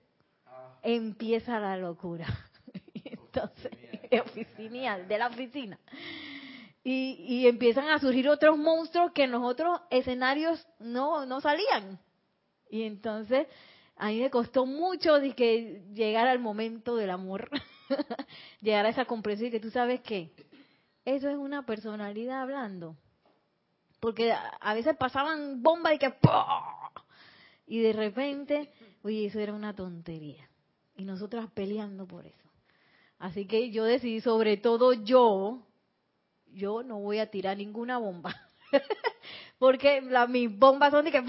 [0.85, 2.29] empieza la locura.
[2.95, 3.73] entonces,
[4.25, 5.81] oficinal, de la oficina.
[6.85, 11.99] Y, y empiezan a surgir otros monstruos que en los otros escenarios no, no salían.
[12.71, 13.49] Y entonces
[13.99, 17.51] a mí me costó mucho de que llegar al momento del amor,
[18.61, 20.31] llegar a esa comprensión y que tú sabes que
[21.05, 22.97] eso es una personalidad hablando.
[23.99, 26.15] Porque a veces pasaban bombas y que
[27.67, 28.73] y de repente,
[29.03, 30.49] oye, eso era una tontería.
[30.97, 32.49] Y nosotras peleando por eso.
[33.19, 35.67] Así que yo decidí, sobre todo yo,
[36.53, 38.35] yo no voy a tirar ninguna bomba.
[39.59, 41.23] Porque la, mis bombas son de que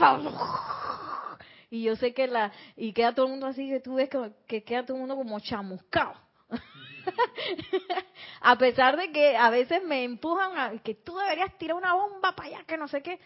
[1.70, 4.09] y yo sé que la y queda todo el mundo así que tú ves
[4.47, 6.13] que, queda todo el mundo como chamuscado.
[8.41, 12.36] A pesar de que a veces me empujan a que tú deberías tirar una bomba
[12.36, 13.20] para allá que no sé qué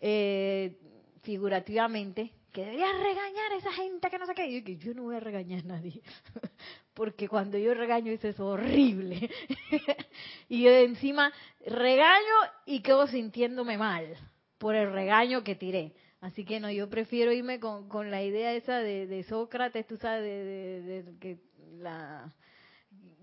[0.00, 0.78] eh,
[1.22, 4.52] figurativamente que deberías regañar a esa gente que no sé qué.
[4.52, 6.00] Yo, que yo no voy a regañar a nadie
[6.94, 9.30] porque cuando yo regaño eso es horrible.
[10.48, 11.30] Y yo encima
[11.66, 12.34] regaño
[12.64, 14.16] y quedo sintiéndome mal
[14.56, 18.52] por el regaño que tiré Así que no, yo prefiero irme con, con la idea
[18.54, 21.38] esa de, de Sócrates, tú sabes, de, que
[21.78, 22.34] la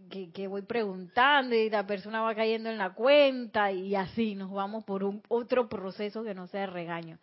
[0.09, 4.85] que, voy preguntando y la persona va cayendo en la cuenta y así nos vamos
[4.85, 7.19] por un otro proceso que no sea regaño.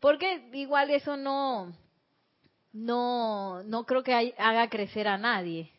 [0.00, 1.72] Porque igual eso no
[2.72, 5.70] no no creo que haga crecer a nadie.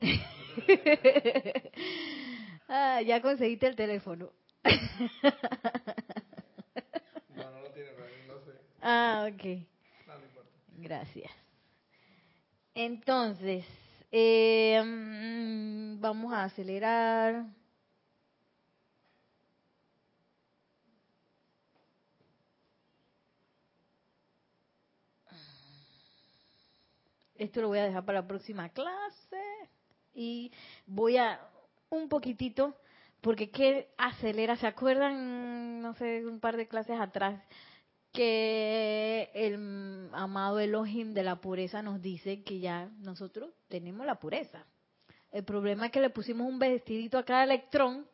[2.68, 4.30] ah, ya conseguiste el teléfono.
[8.88, 9.66] Ah, ok.
[10.78, 11.30] Gracias.
[12.74, 13.64] Entonces,
[14.12, 17.46] eh, mm, vamos a acelerar.
[27.36, 29.36] Esto lo voy a dejar para la próxima clase
[30.14, 30.50] y
[30.86, 31.38] voy a
[31.90, 32.74] un poquitito,
[33.20, 35.82] porque qué acelera, ¿se acuerdan?
[35.82, 37.40] No sé, un par de clases atrás
[38.16, 44.64] que el amado Elohim de la pureza nos dice que ya nosotros tenemos la pureza.
[45.30, 48.06] El problema es que le pusimos un vestidito a cada electrón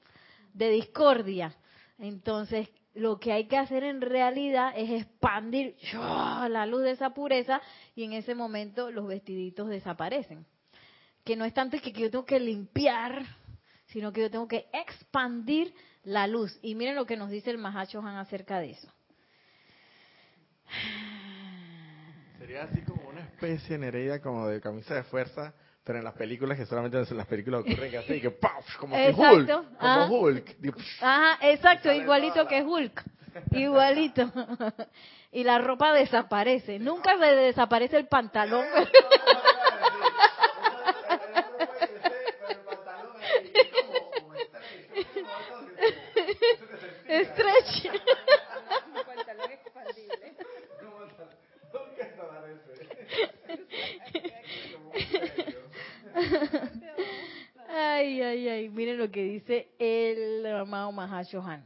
[0.55, 1.55] de discordia.
[2.01, 7.63] Entonces, lo que hay que hacer en realidad es expandir la luz de esa pureza
[7.95, 10.45] y en ese momento los vestiditos desaparecen.
[11.23, 13.25] Que no es tanto que yo tengo que limpiar,
[13.87, 15.73] sino que yo tengo que expandir
[16.03, 16.59] la luz.
[16.61, 18.93] Y miren lo que nos dice el Mahacho Han acerca de eso.
[22.39, 25.55] Sería así como una especie, Nereida, como de camisa de fuerza,
[25.85, 28.77] pero en las películas que solamente en las películas ocurren que así, que ¡paf!
[28.79, 29.79] Como Hulk.
[29.79, 30.57] Como Hulk.
[31.01, 33.03] Ajá, exacto, igualito que Hulk.
[33.53, 34.31] Igualito.
[35.33, 36.79] y la ropa desaparece.
[36.79, 38.67] Nunca se desaparece el pantalón.
[47.25, 47.91] Stretch.
[57.69, 58.69] ay, ay, ay.
[58.69, 61.65] Miren lo que dice el amado Mahashohan.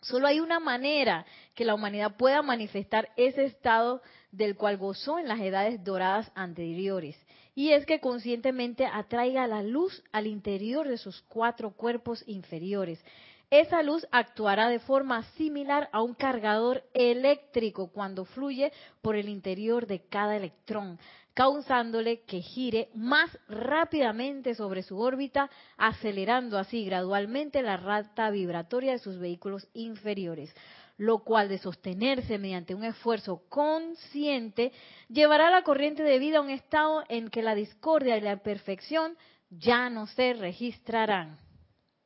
[0.00, 4.00] Solo hay una manera que la humanidad pueda manifestar ese estado
[4.32, 7.18] del cual gozó en las edades doradas anteriores.
[7.54, 13.04] Y es que conscientemente atraiga la luz al interior de sus cuatro cuerpos inferiores,
[13.50, 19.88] esa luz actuará de forma similar a un cargador eléctrico cuando fluye por el interior
[19.88, 21.00] de cada electrón,
[21.34, 28.98] causándole que gire más rápidamente sobre su órbita, acelerando así gradualmente la rata vibratoria de
[28.98, 30.54] sus vehículos inferiores.
[30.96, 34.70] lo cual de sostenerse mediante un esfuerzo consciente
[35.08, 39.16] llevará la corriente de vida a un estado en que la discordia y la imperfección
[39.48, 41.38] ya no se registrarán.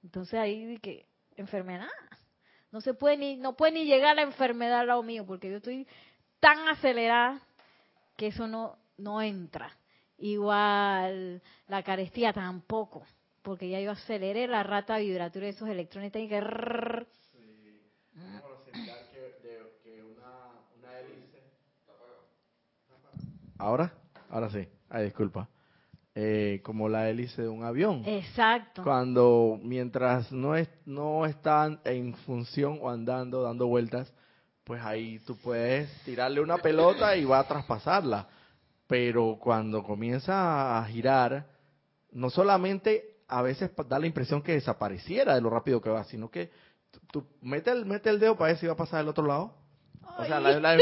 [0.05, 1.07] Entonces ahí que
[1.37, 1.89] enfermedad,
[2.71, 5.57] no se puede ni no puede ni llegar la enfermedad al lado mío porque yo
[5.57, 5.89] estoy
[6.39, 7.41] tan acelerada
[8.17, 9.71] que eso no no entra.
[10.19, 13.05] Igual la carestía tampoco,
[13.43, 16.41] porque ya yo aceleré la rata vibratoria de esos electrones tienen que
[23.59, 23.93] Ahora,
[24.31, 24.69] ahora sí.
[24.91, 25.49] Ay, disculpa.
[26.15, 28.03] Eh, como la hélice de un avión.
[28.07, 28.83] Exacto.
[28.83, 34.13] Cuando mientras no es, no están en función o andando, dando vueltas,
[34.65, 38.29] pues ahí tú puedes tirarle una pelota y va a traspasarla.
[38.95, 41.47] Pero cuando comienza a girar,
[42.13, 46.31] no solamente a veces da la impresión que desapareciera de lo rápido que va, sino
[46.31, 46.53] que
[47.11, 49.53] tú, mete, el, mete el dedo para ver si va a pasar del otro lado.
[50.17, 50.79] O sea, la,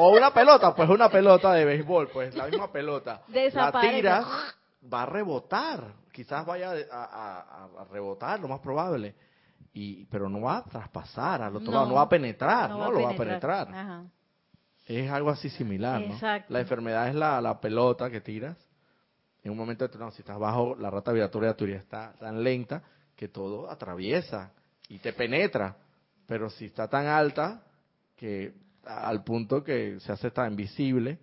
[0.00, 3.22] o, una pelota, pues una pelota de béisbol, pues la misma pelota.
[3.28, 4.26] La tiras,
[4.92, 9.14] va a rebotar, quizás vaya a, rebotar, lo más probable,
[9.72, 13.02] y pero no va a traspasar al otro lado, no va a penetrar, no, lo
[13.02, 13.68] va a penetrar.
[14.86, 16.18] Es algo así similar, ¿no?
[16.48, 18.56] La enfermedad es la, la pelota que tiras.
[19.42, 22.82] En un momento determinado, si estás bajo, la rata vibratoria tuya está tan lenta
[23.16, 24.52] que todo atraviesa
[24.88, 25.76] y te penetra.
[26.26, 27.62] Pero si está tan alta,
[28.16, 28.54] que
[28.84, 31.18] al punto que se hace tan invisible,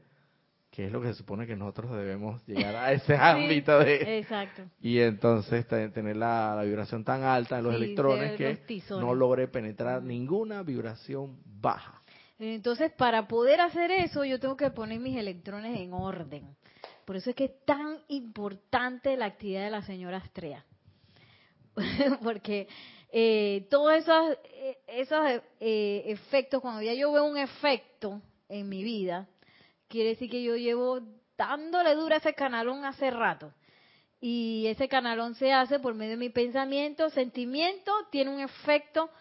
[0.72, 4.20] que es lo que se supone que nosotros debemos llegar a ese ámbito de...
[4.20, 4.64] Exacto.
[4.80, 10.64] Y entonces tener la, vibración tan alta de los electrones que no logre penetrar ninguna
[10.64, 12.01] vibración baja.
[12.50, 16.56] Entonces, para poder hacer eso, yo tengo que poner mis electrones en orden.
[17.06, 20.66] Por eso es que es tan importante la actividad de la señora Astrea.
[22.24, 22.68] Porque
[23.12, 28.20] eh, todos esos, eh, esos eh, efectos, cuando ya yo veo un efecto
[28.50, 29.28] en mi vida,
[29.88, 31.00] quiere decir que yo llevo
[31.38, 33.54] dándole dura a ese canalón hace rato.
[34.20, 39.12] Y ese canalón se hace por medio de mi pensamiento, sentimiento, tiene un efecto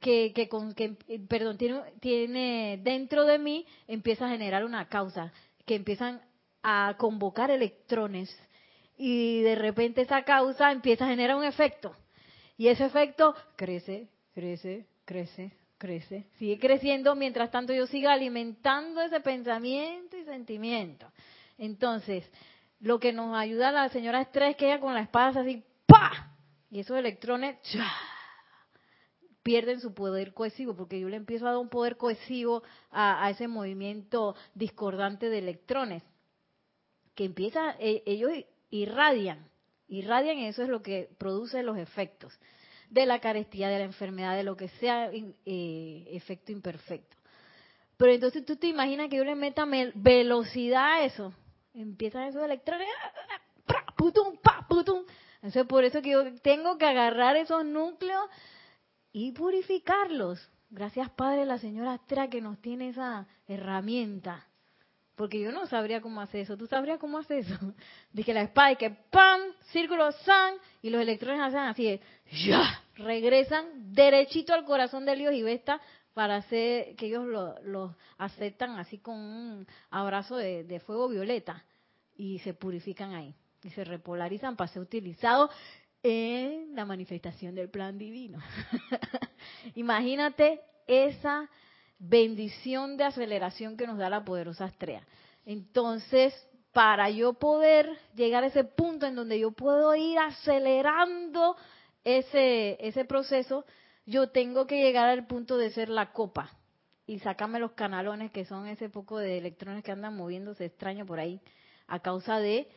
[0.00, 5.32] que, que, que perdón, tiene, tiene dentro de mí, empieza a generar una causa,
[5.66, 6.20] que empiezan
[6.62, 8.34] a convocar electrones
[8.96, 11.94] y de repente esa causa empieza a generar un efecto
[12.58, 19.20] y ese efecto crece, crece, crece, crece, sigue creciendo mientras tanto yo siga alimentando ese
[19.20, 21.10] pensamiento y sentimiento.
[21.56, 22.30] Entonces,
[22.80, 25.62] lo que nos ayuda a la señora Estrés es que ella con la espada así,
[25.86, 26.34] ¡pa!
[26.70, 27.56] Y esos electrones
[29.42, 33.48] pierden su poder cohesivo, porque yo le empiezo a dar un poder cohesivo a, ese
[33.48, 36.02] movimiento discordante de electrones,
[37.14, 38.30] que empieza, e, ellos
[38.70, 39.48] irradian,
[39.88, 42.38] irradian y eso es lo que produce los efectos
[42.90, 47.16] de la carestía, de la enfermedad, de lo que sea eh, efecto imperfecto.
[47.96, 51.34] Pero entonces tú te imaginas que yo le meta velocidad a eso.
[51.74, 52.88] Empiezan esos electrones,
[53.96, 55.04] putum, pa, putum.
[55.36, 58.24] Entonces por eso que yo tengo que agarrar esos núcleos
[59.12, 60.50] y purificarlos.
[60.70, 64.46] Gracias Padre, la señora Astra que nos tiene esa herramienta.
[65.16, 66.56] Porque yo no sabría cómo hacer eso.
[66.56, 67.54] ¿Tú sabrías cómo hacer eso?
[68.12, 69.40] Dije la espada y que ¡pam!
[69.72, 72.00] Círculo san y los electrones hacen así,
[72.46, 72.82] ¡ya!
[72.94, 75.80] Regresan derechito al corazón de Dios y Vesta
[76.14, 77.26] para hacer que ellos
[77.62, 81.64] los aceptan así con un abrazo de, de fuego violeta
[82.16, 85.50] y se purifican ahí y se repolarizan para ser utilizados
[86.02, 88.38] en la manifestación del plan divino.
[89.74, 91.48] Imagínate esa
[91.98, 95.06] bendición de aceleración que nos da la poderosa estrella.
[95.44, 96.34] Entonces,
[96.72, 101.56] para yo poder llegar a ese punto en donde yo puedo ir acelerando
[102.04, 103.64] ese, ese proceso,
[104.06, 106.50] yo tengo que llegar al punto de ser la copa
[107.06, 111.18] y sacarme los canalones que son ese poco de electrones que andan moviéndose extraño por
[111.18, 111.40] ahí
[111.86, 112.68] a causa de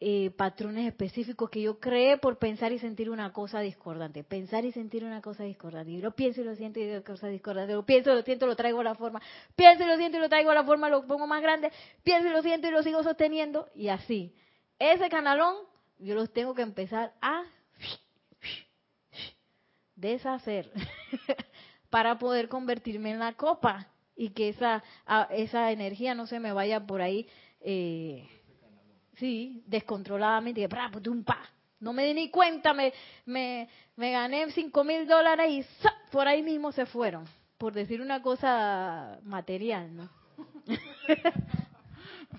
[0.00, 4.22] eh, patrones específicos que yo creé por pensar y sentir una cosa discordante.
[4.22, 5.90] Pensar y sentir una cosa discordante.
[5.90, 7.72] Y lo pienso y lo siento y digo cosa discordante.
[7.72, 9.20] Lo pienso y lo siento, lo traigo a la forma.
[9.56, 11.72] Pienso y lo siento y lo traigo a la forma, lo pongo más grande.
[12.04, 13.68] Pienso y lo siento y lo sigo sosteniendo.
[13.74, 14.32] Y así.
[14.78, 15.56] Ese canalón
[15.98, 17.42] yo los tengo que empezar a
[19.96, 20.70] deshacer
[21.90, 24.84] para poder convertirme en la copa y que esa,
[25.30, 27.28] esa energía no se me vaya por ahí.
[27.60, 28.28] Eh,
[29.18, 30.90] Sí, descontroladamente, pa.
[31.80, 32.92] No me di ni cuenta, me,
[33.26, 35.64] me, me gané cinco mil dólares y
[36.10, 37.24] por ahí mismo se fueron,
[37.56, 40.10] por decir una cosa material, ¿no?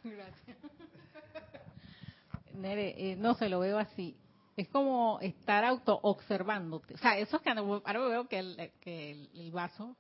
[0.04, 0.58] Gracias.
[2.54, 4.18] Nere, eh, no se lo veo así.
[4.58, 6.96] Es como estar auto observándote.
[6.96, 9.96] O sea, eso es que ahora veo que el, que el vaso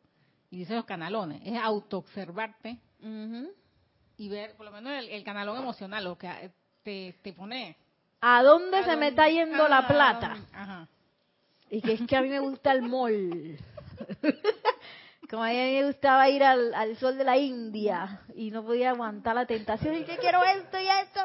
[0.49, 3.51] y dice los canalones, es autoobservarte Ujú.
[4.17, 6.51] y ver, por lo menos el, el canalón emocional, lo que
[6.89, 7.75] te, te pone.
[8.21, 10.37] ¿A dónde a se me está yendo la ah, plata?
[10.51, 10.87] Ajá.
[11.69, 13.59] Y que es que a mí me gusta el mall.
[15.29, 18.89] Como a mí me gustaba ir al, al sol de la India y no podía
[18.89, 21.19] aguantar la tentación y que quiero esto y esto.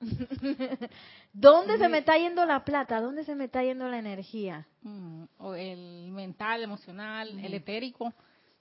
[1.32, 3.00] ¿Dónde se me está yendo la plata?
[3.00, 4.68] ¿Dónde se me está yendo la energía?
[4.82, 8.14] Mm, o el mental, emocional, el etérico,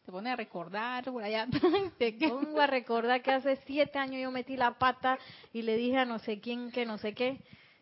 [0.10, 1.46] te pone a recordar por allá.
[2.00, 5.20] que- Pongo a recordar que hace siete años yo metí la pata
[5.54, 7.40] y le dije a no sé quién que no sé qué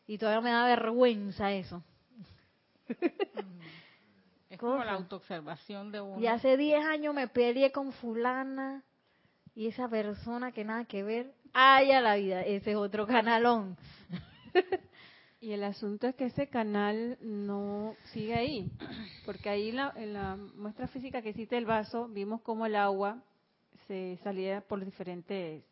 [0.07, 1.82] y todavía me da vergüenza eso.
[4.49, 6.19] es como la autoobservación de uno.
[6.21, 8.84] Y hace 10 años me peleé con fulana
[9.55, 13.78] y esa persona que nada que ver, haya la vida, ese es otro canalón.
[15.40, 18.72] Y el asunto es que ese canal no sigue ahí,
[19.26, 23.22] porque ahí la- en la muestra física que hiciste el vaso vimos cómo el agua
[23.88, 25.64] se salía por diferentes,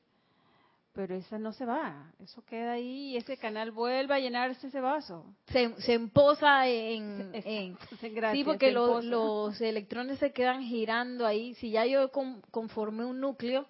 [0.93, 4.79] pero esa no se va, eso queda ahí y ese canal vuelve a llenarse ese
[4.79, 5.25] vaso.
[5.47, 7.31] Se, se emposa en...
[7.33, 7.77] en-
[8.13, 9.07] gracias, sí, porque se lo- empoza.
[9.09, 11.55] los electrones se quedan girando ahí.
[11.55, 13.65] Si ya yo con- conformé un núcleo,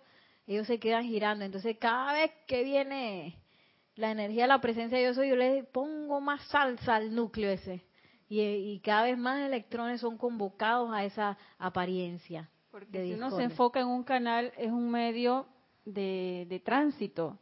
[0.46, 1.46] ellos se quedan girando.
[1.46, 3.40] Entonces, cada vez que viene
[3.96, 7.50] la energía de la presencia de yo soy, yo le pongo más salsa al núcleo
[7.50, 7.84] ese.
[8.28, 12.50] Y, y cada vez más electrones son convocados a esa apariencia.
[12.72, 15.46] Porque de si uno se enfoca en un canal, es un medio
[15.86, 17.38] de, de tránsito.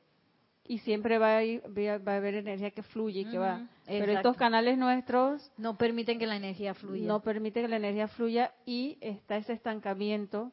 [0.65, 3.37] Y siempre va a, ir- va a- va a haber energía que fluye y que
[3.37, 3.67] va.
[3.85, 4.29] Pero exacto.
[4.29, 7.05] estos canales nuestros No permiten que la energía fluya.
[7.07, 10.51] no permiten que la energía fluya y está ese estancamiento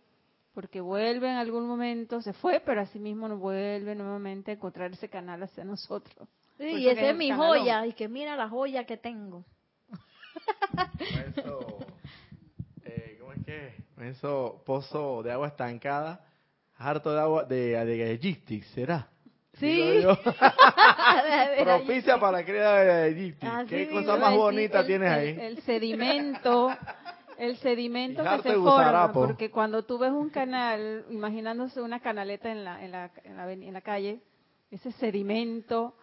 [0.54, 4.92] porque vuelve en algún momento, se fue, pero así mismo nos vuelve nuevamente a encontrar
[4.92, 6.28] ese canal hacia nosotros.
[6.58, 7.58] Sí, y esa es mi canalón.
[7.58, 7.86] joya.
[7.86, 9.44] Y que mira la joya que tengo.
[11.36, 11.78] Eso,
[12.84, 13.74] eh, ¿cómo es que?
[14.08, 16.24] Eso, pozo de agua estancada,
[16.76, 19.08] harto de agua de, de ¿será?
[19.58, 20.02] Sí.
[21.62, 23.34] Propicia para la cría de.
[23.42, 25.36] Así ¿Qué cosa más bonita el- tienes el- ahí?
[25.40, 26.70] El, sedimento,
[27.40, 29.26] el sedimento que se forma, gusarapo.
[29.26, 33.52] porque cuando tú ves un canal, imaginándose una canaleta en la, en la, en la,
[33.52, 34.20] en la calle,
[34.70, 35.94] ese sedimento,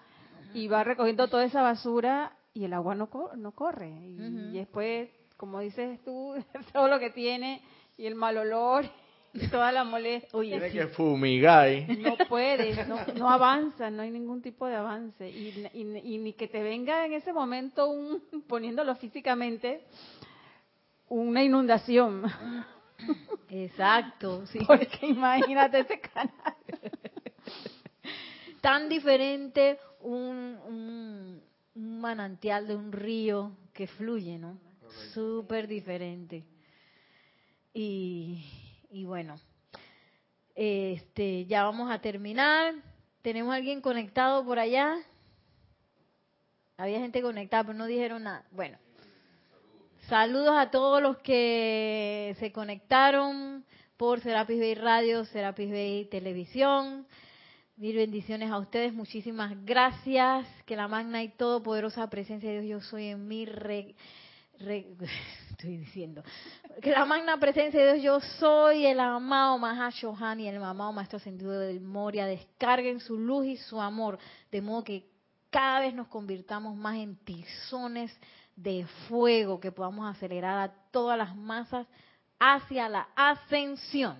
[0.53, 3.89] y va recogiendo toda esa basura y el agua no, co- no corre.
[3.89, 6.33] Y, después, como dices tú,
[6.73, 7.61] todo lo que tiene,
[7.97, 8.85] y el mal olor,
[9.33, 10.29] y toda la molestia.
[10.33, 11.85] Oye, Tiene sí, que fumigar ahí.
[12.01, 15.29] no puedes, no, no avanza, no hay ningún tipo de avance.
[15.29, 19.81] Y, y- y ni que te venga en ese momento, un, poniéndolo físicamente,
[21.09, 22.23] una inundación.
[23.49, 24.45] Exacto.
[24.51, 24.59] Sí.
[24.65, 26.55] Porque imagínate ese canal.
[28.61, 31.41] Tan diferente un, un,
[31.75, 34.59] un manantial de un río que fluye, ¿no?
[35.13, 36.43] Súper diferente.
[37.73, 38.43] Y,
[38.89, 39.35] y bueno,
[40.55, 42.73] este, ya vamos a terminar.
[43.21, 44.97] ¿Tenemos alguien conectado por allá?
[46.77, 48.45] Había gente conectada, pero no dijeron nada.
[48.51, 48.77] Bueno,
[50.07, 53.65] saludos a todos los que se conectaron
[53.97, 57.05] por Serapis Bay Radio, Serapis Bay Televisión.
[57.75, 60.47] Mil bendiciones a ustedes, muchísimas gracias.
[60.65, 63.95] Que la magna y todopoderosa presencia de Dios yo soy en mi re,
[65.51, 66.23] estoy diciendo.
[66.81, 71.17] Que la magna presencia de Dios yo soy, el amado Mahashohan y el amado Maestro
[71.17, 74.17] Ascendido del Moria, descarguen su luz y su amor,
[74.51, 75.03] de modo que
[75.49, 78.15] cada vez nos convirtamos más en tizones
[78.57, 81.87] de fuego, que podamos acelerar a todas las masas
[82.39, 84.17] hacia la ascensión.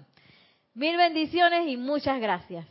[0.74, 2.66] Mil bendiciones y muchas gracias.